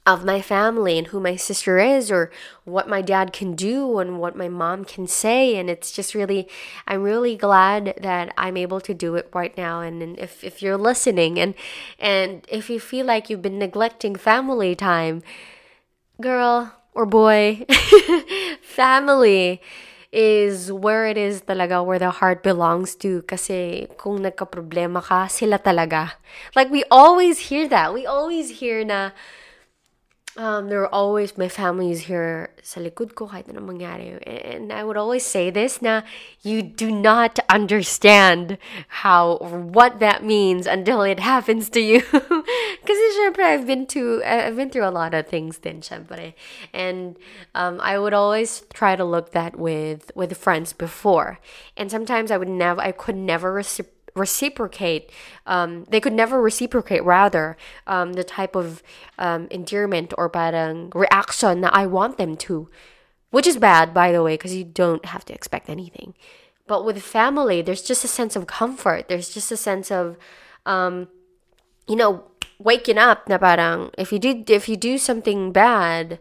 of 0.06 0.24
my 0.24 0.42
family 0.42 0.98
and 0.98 1.06
who 1.06 1.18
my 1.18 1.34
sister 1.34 1.78
is 1.78 2.10
or 2.10 2.30
what 2.64 2.86
my 2.86 3.00
dad 3.00 3.32
can 3.32 3.54
do 3.54 3.98
and 3.98 4.18
what 4.18 4.36
my 4.36 4.48
mom 4.48 4.84
can 4.84 5.06
say. 5.06 5.56
And 5.56 5.70
it's 5.70 5.92
just 5.92 6.14
really 6.14 6.46
i'm 6.86 7.02
really 7.02 7.36
glad 7.36 7.94
that 8.02 8.32
i'm 8.36 8.56
able 8.56 8.80
to 8.82 8.92
do 8.92 9.14
it 9.14 9.30
right 9.32 9.56
now. 9.56 9.80
And, 9.80 10.02
and 10.02 10.18
if, 10.18 10.44
if 10.44 10.60
you're 10.62 10.76
listening 10.76 11.38
and 11.38 11.54
and 11.98 12.46
if 12.50 12.68
you 12.68 12.78
feel 12.78 13.06
like 13.06 13.30
you've 13.30 13.42
been 13.42 13.58
neglecting 13.58 14.14
family 14.14 14.74
time 14.74 15.22
girl 16.20 16.74
or 16.92 17.06
boy 17.06 17.64
family 18.62 19.60
is 20.14 20.70
where 20.70 21.10
it 21.10 21.18
is 21.18 21.42
talaga 21.42 21.82
where 21.82 21.98
the 21.98 22.22
heart 22.22 22.46
belongs 22.46 22.94
to 23.02 23.26
kasi 23.26 23.90
kung 23.98 24.22
nagka-problema 24.22 25.02
ka, 25.02 25.26
sila 25.26 25.58
talaga. 25.58 26.14
Like 26.54 26.70
we 26.70 26.86
always 26.86 27.50
hear 27.50 27.66
that. 27.66 27.90
We 27.90 28.06
always 28.06 28.62
hear 28.62 28.86
na 28.86 29.10
um, 30.36 30.68
there 30.68 30.82
are 30.82 30.92
always, 30.92 31.38
my 31.38 31.48
family 31.48 31.90
is 31.92 32.02
here 32.02 32.50
sa 32.62 32.80
likod 32.80 33.14
ko 33.14 33.28
kahit 33.28 33.46
anong 33.46 33.78
mangyari. 33.78 34.18
And 34.26 34.72
I 34.72 34.82
would 34.82 34.96
always 34.96 35.24
say 35.24 35.50
this 35.50 35.80
na 35.80 36.02
you 36.42 36.62
do 36.62 36.90
not 36.90 37.38
understand 37.48 38.58
how, 39.04 39.38
or 39.38 39.60
what 39.60 40.00
that 40.00 40.24
means 40.24 40.66
until 40.66 41.02
it 41.02 41.20
happens 41.20 41.70
to 41.70 41.80
you. 41.80 42.02
Because 42.84 42.98
syempre, 43.16 43.44
I've 43.44 43.66
been 43.66 43.86
to, 43.94 44.22
I've 44.26 44.56
been 44.56 44.70
through 44.70 44.84
a 44.84 44.92
lot 44.92 45.14
of 45.14 45.26
things 45.26 45.58
then, 45.58 45.80
syempre. 45.80 46.34
And 46.72 47.16
um, 47.54 47.80
I 47.80 47.98
would 47.98 48.12
always 48.12 48.64
try 48.74 48.96
to 48.96 49.04
look 49.04 49.32
that 49.32 49.56
with, 49.56 50.10
with 50.14 50.36
friends 50.36 50.72
before. 50.72 51.38
And 51.76 51.90
sometimes 51.90 52.30
I 52.30 52.36
would 52.36 52.50
never, 52.50 52.80
I 52.80 52.92
could 52.92 53.16
never 53.16 53.52
reciprocate 53.52 53.93
reciprocate 54.14 55.10
um, 55.46 55.84
they 55.90 56.00
could 56.00 56.12
never 56.12 56.40
reciprocate 56.40 57.02
rather 57.04 57.56
um, 57.86 58.12
the 58.12 58.24
type 58.24 58.54
of 58.54 58.82
um, 59.18 59.48
endearment 59.50 60.14
or 60.16 60.28
parang 60.28 60.90
reaction 60.94 61.60
that 61.60 61.74
I 61.74 61.86
want 61.86 62.18
them 62.18 62.36
to 62.48 62.68
which 63.30 63.46
is 63.46 63.56
bad 63.56 63.92
by 63.92 64.12
the 64.12 64.22
way 64.22 64.34
because 64.34 64.54
you 64.54 64.64
don't 64.64 65.04
have 65.06 65.24
to 65.26 65.34
expect 65.34 65.68
anything 65.68 66.14
but 66.66 66.84
with 66.84 67.00
family 67.02 67.60
there's 67.62 67.82
just 67.82 68.04
a 68.04 68.08
sense 68.08 68.36
of 68.36 68.46
comfort 68.46 69.08
there's 69.08 69.30
just 69.30 69.50
a 69.50 69.56
sense 69.56 69.90
of 69.90 70.16
um, 70.64 71.08
you 71.88 71.96
know 71.96 72.24
waking 72.58 72.98
up 72.98 73.28
na 73.28 73.36
parang 73.36 73.90
if 73.98 74.12
you 74.12 74.18
do 74.18 74.44
if 74.48 74.68
you 74.68 74.76
do 74.76 74.96
something 74.96 75.50
bad 75.50 76.20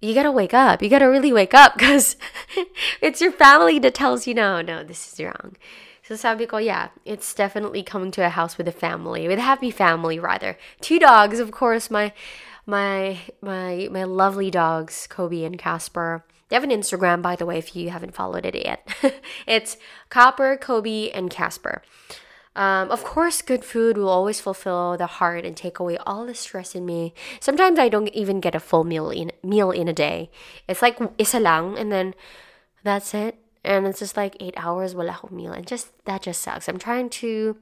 you 0.00 0.14
gotta 0.14 0.30
wake 0.30 0.54
up. 0.54 0.82
You 0.82 0.88
gotta 0.88 1.08
really 1.08 1.32
wake 1.32 1.54
up 1.54 1.74
because 1.74 2.16
it's 3.02 3.20
your 3.20 3.32
family 3.32 3.78
that 3.80 3.94
tells 3.94 4.26
you, 4.26 4.34
no, 4.34 4.60
no, 4.60 4.84
this 4.84 5.12
is 5.12 5.20
wrong. 5.20 5.56
So 6.08 6.16
sabi 6.16 6.48
yeah, 6.64 6.88
it's 7.04 7.34
definitely 7.34 7.82
coming 7.82 8.10
to 8.12 8.24
a 8.24 8.30
house 8.30 8.56
with 8.56 8.66
a 8.66 8.72
family, 8.72 9.28
with 9.28 9.38
a 9.38 9.42
happy 9.42 9.70
family 9.70 10.18
rather. 10.18 10.56
Two 10.80 10.98
dogs, 10.98 11.38
of 11.38 11.50
course, 11.50 11.90
my 11.90 12.14
my 12.64 13.18
my 13.42 13.88
my 13.92 14.04
lovely 14.04 14.50
dogs, 14.50 15.06
Kobe 15.06 15.44
and 15.44 15.58
Casper. 15.58 16.24
They 16.48 16.56
have 16.56 16.64
an 16.64 16.70
Instagram, 16.70 17.20
by 17.20 17.36
the 17.36 17.44
way, 17.44 17.58
if 17.58 17.76
you 17.76 17.90
haven't 17.90 18.14
followed 18.14 18.46
it 18.46 18.54
yet. 18.54 18.88
it's 19.46 19.76
Copper, 20.08 20.56
Kobe, 20.56 21.10
and 21.10 21.28
Casper. 21.28 21.82
Um, 22.56 22.90
of 22.90 23.04
course, 23.04 23.42
good 23.42 23.62
food 23.62 23.98
will 23.98 24.08
always 24.08 24.40
fulfill 24.40 24.96
the 24.96 25.20
heart 25.20 25.44
and 25.44 25.54
take 25.54 25.78
away 25.78 25.98
all 26.06 26.24
the 26.24 26.34
stress 26.34 26.74
in 26.74 26.86
me. 26.86 27.12
Sometimes 27.38 27.78
I 27.78 27.90
don't 27.90 28.08
even 28.14 28.40
get 28.40 28.54
a 28.54 28.60
full 28.60 28.84
meal 28.84 29.10
in 29.10 29.30
meal 29.42 29.70
in 29.70 29.88
a 29.88 29.92
day. 29.92 30.30
It's 30.66 30.80
like 30.80 30.98
isa 31.18 31.38
lang, 31.38 31.76
and 31.76 31.92
then 31.92 32.14
that's 32.82 33.12
it 33.12 33.36
and 33.64 33.86
it's 33.86 33.98
just 33.98 34.16
like 34.16 34.36
eight 34.40 34.54
hours 34.56 34.94
wala 34.94 35.12
akong 35.12 35.34
meal. 35.34 35.52
And 35.52 35.66
just 35.66 35.92
that 36.04 36.22
just 36.22 36.42
sucks. 36.42 36.68
I'm 36.68 36.78
trying 36.78 37.10
to 37.22 37.56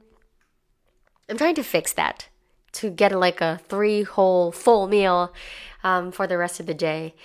i'm 1.29 1.37
trying 1.37 1.55
to 1.55 1.63
fix 1.63 1.91
that 1.93 2.29
to 2.71 2.89
get 2.89 3.11
like 3.11 3.41
a 3.41 3.59
three 3.67 4.03
whole 4.03 4.51
full 4.51 4.87
meal 4.87 5.33
um, 5.83 6.11
for 6.11 6.27
the 6.27 6.37
rest 6.37 6.59
of 6.59 6.65
the 6.65 6.73
day. 6.73 7.15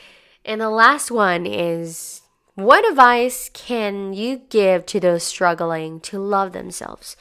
And 0.45 0.61
the 0.61 0.71
last 0.71 1.11
one 1.11 1.47
is 1.47 2.23
what 2.55 2.89
advice 2.89 3.51
can 3.53 4.13
you 4.13 4.43
give 4.49 4.87
to 4.87 5.01
those 5.01 5.23
struggling 5.23 6.01
to 6.01 6.19
love 6.19 6.53
themselves? 6.53 7.17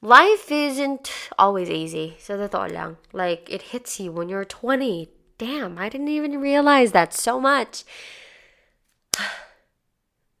Life 0.00 0.52
isn't 0.52 1.10
always 1.38 1.70
easy. 1.70 2.16
So 2.18 2.36
totoo 2.36 2.72
lang 2.72 2.96
like 3.12 3.48
it 3.50 3.72
hits 3.72 4.00
you 4.00 4.12
when 4.12 4.28
you're 4.28 4.44
20 4.44 5.08
damn 5.36 5.78
i 5.78 5.88
didn't 5.88 6.08
even 6.08 6.40
realize 6.40 6.92
that 6.92 7.12
so 7.12 7.40
much 7.40 7.84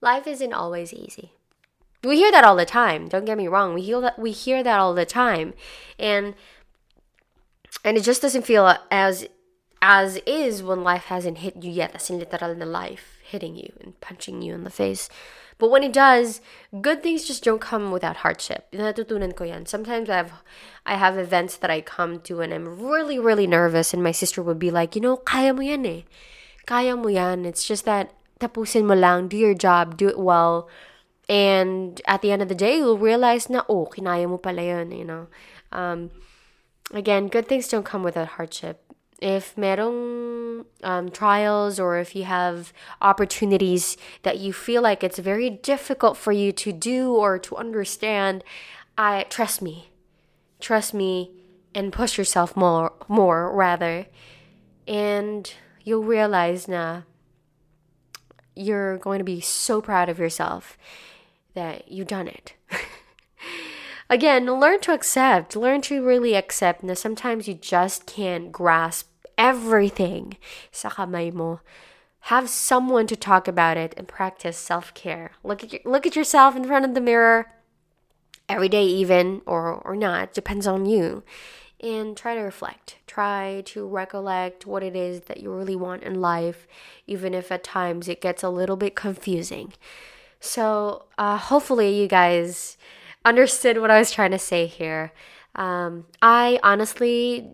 life 0.04 0.26
isn't 0.28 0.52
always 0.52 0.92
easy. 0.92 1.32
We 2.04 2.16
hear 2.16 2.30
that 2.30 2.44
all 2.44 2.56
the 2.56 2.66
time. 2.68 3.08
Don't 3.08 3.24
get 3.24 3.38
me 3.38 3.48
wrong. 3.48 3.72
We 3.72 3.82
hear 3.82 4.00
that 4.02 4.18
we 4.18 4.30
hear 4.30 4.62
that 4.62 4.78
all 4.78 4.94
the 4.94 5.06
time. 5.06 5.54
And 5.98 6.34
and 7.82 7.96
it 7.96 8.04
just 8.04 8.22
doesn't 8.22 8.44
feel 8.44 8.76
as 8.90 9.26
as 9.80 10.20
is 10.26 10.62
when 10.62 10.84
life 10.84 11.04
hasn't 11.04 11.38
hit 11.38 11.56
you 11.64 11.72
yet. 11.72 11.92
That's 11.92 12.10
in 12.10 12.18
literal 12.20 12.54
the 12.54 12.66
life 12.66 13.18
hitting 13.24 13.56
you 13.56 13.72
and 13.80 13.98
punching 14.00 14.42
you 14.42 14.54
in 14.54 14.64
the 14.64 14.70
face. 14.70 15.08
But 15.56 15.70
when 15.70 15.82
it 15.82 15.92
does, 15.92 16.40
good 16.80 17.02
things 17.02 17.24
just 17.24 17.44
don't 17.44 17.60
come 17.60 17.92
without 17.92 18.16
hardship. 18.16 18.66
Sometimes 18.72 20.10
I 20.10 20.16
have, 20.16 20.32
I 20.84 20.96
have 20.96 21.16
events 21.16 21.56
that 21.56 21.70
I 21.70 21.80
come 21.80 22.20
to 22.22 22.40
and 22.40 22.52
I'm 22.52 22.80
really, 22.80 23.18
really 23.18 23.46
nervous 23.46 23.94
and 23.94 24.02
my 24.02 24.10
sister 24.10 24.42
would 24.42 24.58
be 24.58 24.70
like, 24.70 24.96
you 24.96 25.00
know, 25.00 25.16
kaya 25.16 25.54
mo 25.54 25.62
yan 25.62 25.86
eh. 25.86 26.02
Kaya 26.66 26.96
mo 26.96 27.08
yan. 27.08 27.44
It's 27.46 27.64
just 27.64 27.84
that 27.84 28.12
tapusin 28.40 28.84
mo 28.84 28.94
lang, 28.94 29.28
do 29.28 29.36
your 29.36 29.54
job, 29.54 29.96
do 29.96 30.08
it 30.08 30.18
well. 30.18 30.68
And 31.28 32.00
at 32.06 32.20
the 32.22 32.32
end 32.32 32.42
of 32.42 32.48
the 32.48 32.54
day, 32.54 32.76
you'll 32.76 32.98
realize 32.98 33.48
na, 33.48 33.62
oh, 33.68 33.86
kinaya 33.86 34.28
mo 34.28 34.38
pala 34.38 34.62
yun, 34.62 34.92
you 34.92 35.04
know. 35.04 35.26
Um, 35.72 36.10
again, 36.92 37.28
good 37.28 37.48
things 37.48 37.68
don't 37.68 37.84
come 37.84 38.02
without 38.02 38.36
hardship. 38.36 38.80
If 39.22 39.56
merong 39.56 40.66
um, 40.82 41.10
trials 41.10 41.80
or 41.80 41.96
if 41.98 42.14
you 42.14 42.24
have 42.24 42.72
opportunities 43.00 43.96
that 44.22 44.38
you 44.38 44.52
feel 44.52 44.82
like 44.82 45.02
it's 45.02 45.18
very 45.18 45.48
difficult 45.48 46.16
for 46.16 46.32
you 46.32 46.52
to 46.52 46.72
do 46.72 47.14
or 47.14 47.38
to 47.38 47.56
understand, 47.56 48.44
I 48.98 49.24
trust 49.30 49.62
me, 49.62 49.90
trust 50.60 50.92
me, 50.92 51.30
and 51.74 51.92
push 51.92 52.18
yourself 52.18 52.54
more, 52.56 52.92
more 53.08 53.50
rather, 53.50 54.06
and 54.86 55.50
you'll 55.82 56.04
realize 56.04 56.68
na 56.68 57.02
you're 58.56 58.98
going 58.98 59.18
to 59.18 59.24
be 59.24 59.40
so 59.40 59.80
proud 59.80 60.08
of 60.08 60.18
yourself 60.18 60.78
that 61.54 61.90
you've 61.90 62.08
done 62.08 62.28
it. 62.28 62.54
again, 64.10 64.46
learn 64.46 64.80
to 64.80 64.92
accept. 64.92 65.56
Learn 65.56 65.80
to 65.82 66.04
really 66.04 66.34
accept 66.34 66.82
na 66.82 66.94
sometimes 66.94 67.48
you 67.48 67.54
just 67.54 68.06
can't 68.06 68.52
grasp 68.52 69.08
everything. 69.38 70.36
Have 72.28 72.48
someone 72.48 73.06
to 73.08 73.16
talk 73.16 73.46
about 73.48 73.76
it 73.76 73.94
and 73.96 74.08
practice 74.08 74.56
self-care. 74.56 75.32
Look 75.42 75.62
at 75.62 75.84
look 75.84 76.06
at 76.06 76.16
yourself 76.16 76.56
in 76.56 76.64
front 76.64 76.86
of 76.86 76.94
the 76.94 77.00
mirror 77.00 77.52
every 78.48 78.68
day 78.68 78.84
even 78.84 79.42
or 79.46 79.74
or 79.74 79.94
not, 79.94 80.32
depends 80.32 80.66
on 80.66 80.86
you. 80.86 81.22
And 81.84 82.16
try 82.16 82.34
to 82.34 82.40
reflect. 82.40 82.96
Try 83.06 83.62
to 83.66 83.86
recollect 83.86 84.64
what 84.64 84.82
it 84.82 84.96
is 84.96 85.22
that 85.22 85.40
you 85.40 85.52
really 85.52 85.76
want 85.76 86.02
in 86.02 86.18
life, 86.18 86.66
even 87.06 87.34
if 87.34 87.52
at 87.52 87.62
times 87.62 88.08
it 88.08 88.22
gets 88.22 88.42
a 88.42 88.48
little 88.48 88.76
bit 88.76 88.96
confusing. 88.96 89.74
So, 90.40 91.04
uh, 91.18 91.36
hopefully, 91.36 92.00
you 92.00 92.08
guys 92.08 92.78
understood 93.22 93.82
what 93.82 93.90
I 93.90 93.98
was 93.98 94.10
trying 94.10 94.30
to 94.30 94.38
say 94.38 94.64
here. 94.64 95.12
Um, 95.54 96.06
I 96.22 96.58
honestly, 96.62 97.50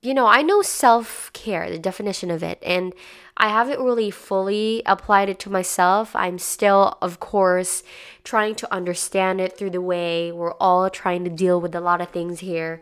you 0.00 0.14
know, 0.14 0.26
I 0.28 0.40
know 0.40 0.62
self 0.62 1.30
care, 1.34 1.68
the 1.70 1.78
definition 1.78 2.30
of 2.30 2.42
it, 2.42 2.58
and 2.62 2.94
I 3.36 3.50
haven't 3.50 3.80
really 3.80 4.10
fully 4.10 4.82
applied 4.86 5.28
it 5.28 5.38
to 5.40 5.50
myself. 5.50 6.16
I'm 6.16 6.38
still, 6.38 6.96
of 7.02 7.20
course, 7.20 7.82
trying 8.22 8.54
to 8.56 8.72
understand 8.72 9.42
it 9.42 9.58
through 9.58 9.70
the 9.70 9.82
way 9.82 10.32
we're 10.32 10.54
all 10.54 10.88
trying 10.88 11.24
to 11.24 11.30
deal 11.30 11.60
with 11.60 11.74
a 11.74 11.80
lot 11.80 12.00
of 12.00 12.08
things 12.08 12.40
here. 12.40 12.80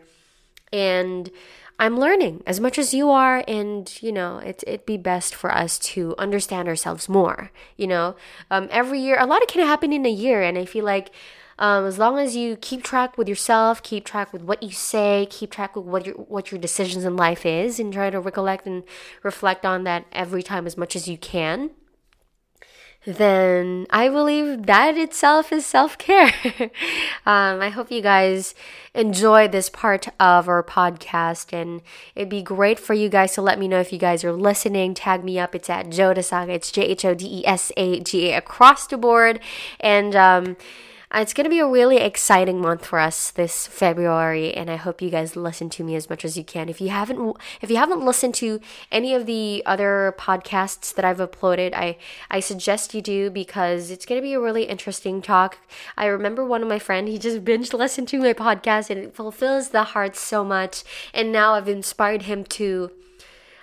And 0.73 1.31
I'm 1.79 1.99
learning 1.99 2.43
as 2.45 2.59
much 2.59 2.77
as 2.77 2.93
you 2.93 3.09
are, 3.09 3.43
and 3.47 3.91
you 4.01 4.11
know, 4.11 4.39
it, 4.39 4.63
it'd 4.67 4.85
be 4.85 4.97
best 4.97 5.33
for 5.33 5.53
us 5.53 5.79
to 5.79 6.15
understand 6.17 6.67
ourselves 6.67 7.07
more. 7.07 7.51
You 7.77 7.87
know, 7.87 8.15
um, 8.51 8.67
every 8.71 8.99
year, 8.99 9.17
a 9.19 9.25
lot 9.25 9.41
of 9.41 9.47
can 9.47 9.65
happen 9.65 9.93
in 9.93 10.05
a 10.05 10.11
year, 10.11 10.41
and 10.41 10.57
I 10.57 10.65
feel 10.65 10.85
like 10.85 11.11
um, 11.59 11.85
as 11.85 11.97
long 11.97 12.19
as 12.19 12.35
you 12.35 12.55
keep 12.55 12.83
track 12.83 13.17
with 13.17 13.29
yourself, 13.29 13.83
keep 13.83 14.05
track 14.05 14.33
with 14.33 14.41
what 14.41 14.63
you 14.63 14.71
say, 14.71 15.27
keep 15.29 15.51
track 15.51 15.75
with 15.75 15.85
what 15.85 16.05
your 16.05 16.15
what 16.15 16.51
your 16.51 16.59
decisions 16.59 17.05
in 17.05 17.15
life 17.15 17.45
is, 17.45 17.79
and 17.79 17.93
try 17.93 18.09
to 18.09 18.19
recollect 18.19 18.65
and 18.65 18.83
reflect 19.21 19.65
on 19.65 19.83
that 19.83 20.05
every 20.11 20.43
time 20.43 20.65
as 20.65 20.77
much 20.77 20.95
as 20.95 21.07
you 21.07 21.17
can. 21.17 21.71
Then 23.05 23.85
I 23.89 24.07
believe 24.07 24.65
that 24.65 24.97
itself 24.97 25.51
is 25.51 25.65
self 25.65 25.97
care. 25.97 26.33
um, 27.25 27.59
I 27.61 27.69
hope 27.69 27.91
you 27.91 28.01
guys 28.01 28.55
enjoy 28.93 29.49
this 29.49 29.69
part 29.69 30.07
of 30.21 30.47
our 30.47 30.63
podcast, 30.63 31.51
and 31.51 31.81
it'd 32.15 32.29
be 32.29 32.41
great 32.41 32.79
for 32.79 32.93
you 32.93 33.09
guys 33.09 33.33
to 33.33 33.41
let 33.41 33.59
me 33.59 33.67
know 33.67 33.81
if 33.81 33.91
you 33.91 33.99
guys 33.99 34.23
are 34.23 34.31
listening. 34.31 34.93
Tag 34.93 35.23
me 35.23 35.37
up. 35.37 35.53
It's 35.53 35.69
at 35.69 35.87
Jhodesaga. 35.87 36.49
It's 36.49 36.71
J 36.71 36.83
H 36.83 37.03
O 37.03 37.13
D 37.13 37.39
E 37.39 37.45
S 37.45 37.73
A 37.75 37.99
G 37.99 38.31
A 38.31 38.37
across 38.37 38.87
the 38.87 38.97
board, 38.97 39.41
and 39.81 40.15
um, 40.15 40.55
Uh, 41.13 41.19
it's 41.19 41.33
going 41.33 41.43
to 41.43 41.49
be 41.49 41.59
a 41.59 41.67
really 41.67 41.97
exciting 41.97 42.59
month 42.59 42.87
for 42.87 42.97
us 42.97 43.29
this 43.29 43.67
February 43.67 44.51
and 44.51 44.71
I 44.71 44.77
hope 44.77 44.99
you 44.99 45.11
guys 45.11 45.35
listen 45.35 45.69
to 45.71 45.83
me 45.83 45.95
as 45.95 46.09
much 46.09 46.25
as 46.25 46.37
you 46.37 46.43
can. 46.43 46.69
If 46.69 46.81
you 46.81 46.89
haven't 46.89 47.37
if 47.61 47.69
you 47.69 47.77
haven't 47.77 48.03
listened 48.03 48.33
to 48.35 48.59
any 48.91 49.13
of 49.13 49.27
the 49.27 49.61
other 49.63 50.15
podcasts 50.17 50.91
that 50.95 51.05
I've 51.05 51.19
uploaded, 51.19 51.75
I 51.75 51.97
I 52.31 52.39
suggest 52.39 52.95
you 52.95 53.01
do 53.03 53.29
because 53.29 53.91
it's 53.91 54.07
going 54.07 54.19
to 54.19 54.25
be 54.25 54.33
a 54.33 54.39
really 54.39 54.63
interesting 54.63 55.21
talk. 55.21 55.59
I 55.95 56.07
remember 56.07 56.43
one 56.43 56.63
of 56.63 56.67
my 56.67 56.79
friend, 56.79 57.07
he 57.07 57.19
just 57.19 57.45
binge 57.45 57.73
listened 57.73 58.07
to 58.07 58.19
my 58.19 58.33
podcast 58.33 58.89
and 58.89 58.99
it 58.99 59.15
fulfills 59.15 59.69
the 59.69 59.83
heart 59.83 60.15
so 60.15 60.43
much 60.43 60.83
and 61.13 61.31
now 61.31 61.53
I've 61.53 61.69
inspired 61.69 62.23
him 62.23 62.43
to 62.45 62.89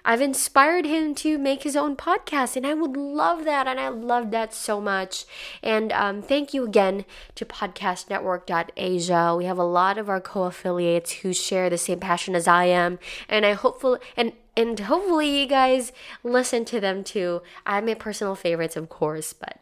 I've 0.04 0.20
inspired 0.20 0.86
him 0.86 1.14
to 1.16 1.38
make 1.38 1.62
his 1.62 1.76
own 1.76 1.96
podcast, 1.96 2.56
and 2.56 2.66
I 2.66 2.74
would 2.74 2.96
love 2.96 3.44
that, 3.44 3.66
and 3.66 3.78
I 3.78 3.88
love 3.88 4.30
that 4.30 4.54
so 4.54 4.80
much. 4.80 5.24
And 5.62 5.92
um, 5.92 6.22
thank 6.22 6.54
you 6.54 6.64
again 6.64 7.04
to 7.34 7.44
podcastnetwork.asia. 7.44 9.34
We 9.36 9.44
have 9.44 9.58
a 9.58 9.64
lot 9.64 9.98
of 9.98 10.08
our 10.08 10.20
co-affiliates 10.20 11.12
who 11.12 11.32
share 11.32 11.70
the 11.70 11.78
same 11.78 12.00
passion 12.00 12.34
as 12.34 12.48
I 12.48 12.64
am, 12.64 12.98
and 13.28 13.44
I 13.44 13.52
hopefully 13.52 14.00
and 14.16 14.32
and 14.56 14.78
hopefully 14.78 15.40
you 15.40 15.46
guys 15.46 15.92
listen 16.22 16.64
to 16.66 16.80
them 16.80 17.04
too. 17.04 17.42
I 17.64 17.76
have 17.76 17.84
my 17.84 17.94
personal 17.94 18.34
favorites, 18.34 18.76
of 18.76 18.88
course, 18.88 19.32
but 19.32 19.58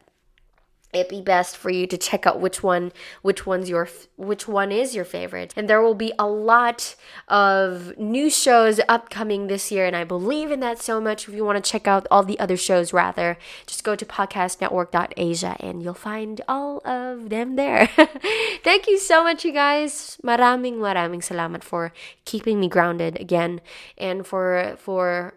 it'd 0.91 1.09
be 1.09 1.21
best 1.21 1.55
for 1.55 1.69
you 1.69 1.85
to 1.85 1.97
check 1.97 2.25
out 2.25 2.39
which 2.39 2.63
one 2.63 2.91
which 3.21 3.45
one's 3.45 3.69
your 3.69 3.87
which 4.15 4.47
one 4.47 4.71
is 4.71 4.95
your 4.95 5.05
favorite. 5.05 5.53
And 5.55 5.69
there 5.69 5.81
will 5.81 5.95
be 5.95 6.11
a 6.17 6.27
lot 6.27 6.95
of 7.27 7.97
new 7.97 8.29
shows 8.29 8.79
upcoming 8.89 9.47
this 9.47 9.71
year 9.71 9.85
and 9.85 9.95
i 9.95 10.03
believe 10.03 10.51
in 10.51 10.59
that 10.61 10.81
so 10.81 10.99
much. 10.99 11.27
If 11.27 11.35
you 11.35 11.45
want 11.45 11.63
to 11.63 11.71
check 11.71 11.87
out 11.87 12.07
all 12.09 12.23
the 12.23 12.39
other 12.39 12.57
shows 12.57 12.91
rather 12.91 13.37
just 13.67 13.83
go 13.83 13.95
to 13.95 14.05
podcastnetwork.asia 14.05 15.57
and 15.59 15.83
you'll 15.83 15.93
find 15.93 16.41
all 16.47 16.81
of 16.85 17.29
them 17.29 17.55
there. 17.55 17.87
Thank 18.63 18.87
you 18.87 18.97
so 18.97 19.23
much 19.23 19.45
you 19.45 19.51
guys. 19.51 20.17
Maraming 20.23 20.77
maraming 20.77 21.21
salamat 21.21 21.63
for 21.63 21.93
keeping 22.25 22.59
me 22.59 22.67
grounded 22.67 23.19
again 23.19 23.61
and 23.97 24.25
for 24.25 24.75
for 24.77 25.33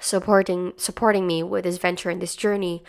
supporting 0.00 0.72
supporting 0.76 1.26
me 1.26 1.42
with 1.42 1.64
this 1.64 1.78
venture 1.78 2.10
and 2.10 2.20
this 2.20 2.34
journey 2.34 2.82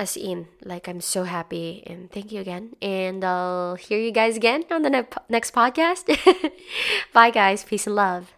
as 0.00 0.16
in 0.16 0.48
like 0.64 0.88
i'm 0.88 1.00
so 1.00 1.24
happy 1.24 1.84
and 1.86 2.10
thank 2.10 2.32
you 2.32 2.40
again. 2.40 2.74
And 2.80 3.22
i'll 3.22 3.74
hear 3.76 4.00
you 4.00 4.10
guys 4.10 4.36
again 4.36 4.64
on 4.70 4.80
the 4.80 4.88
ne- 4.90 5.20
next 5.28 5.52
podcast. 5.52 6.08
Bye 7.12 7.30
guys. 7.30 7.62
Peace 7.62 7.86
and 7.86 7.94
love 7.94 8.32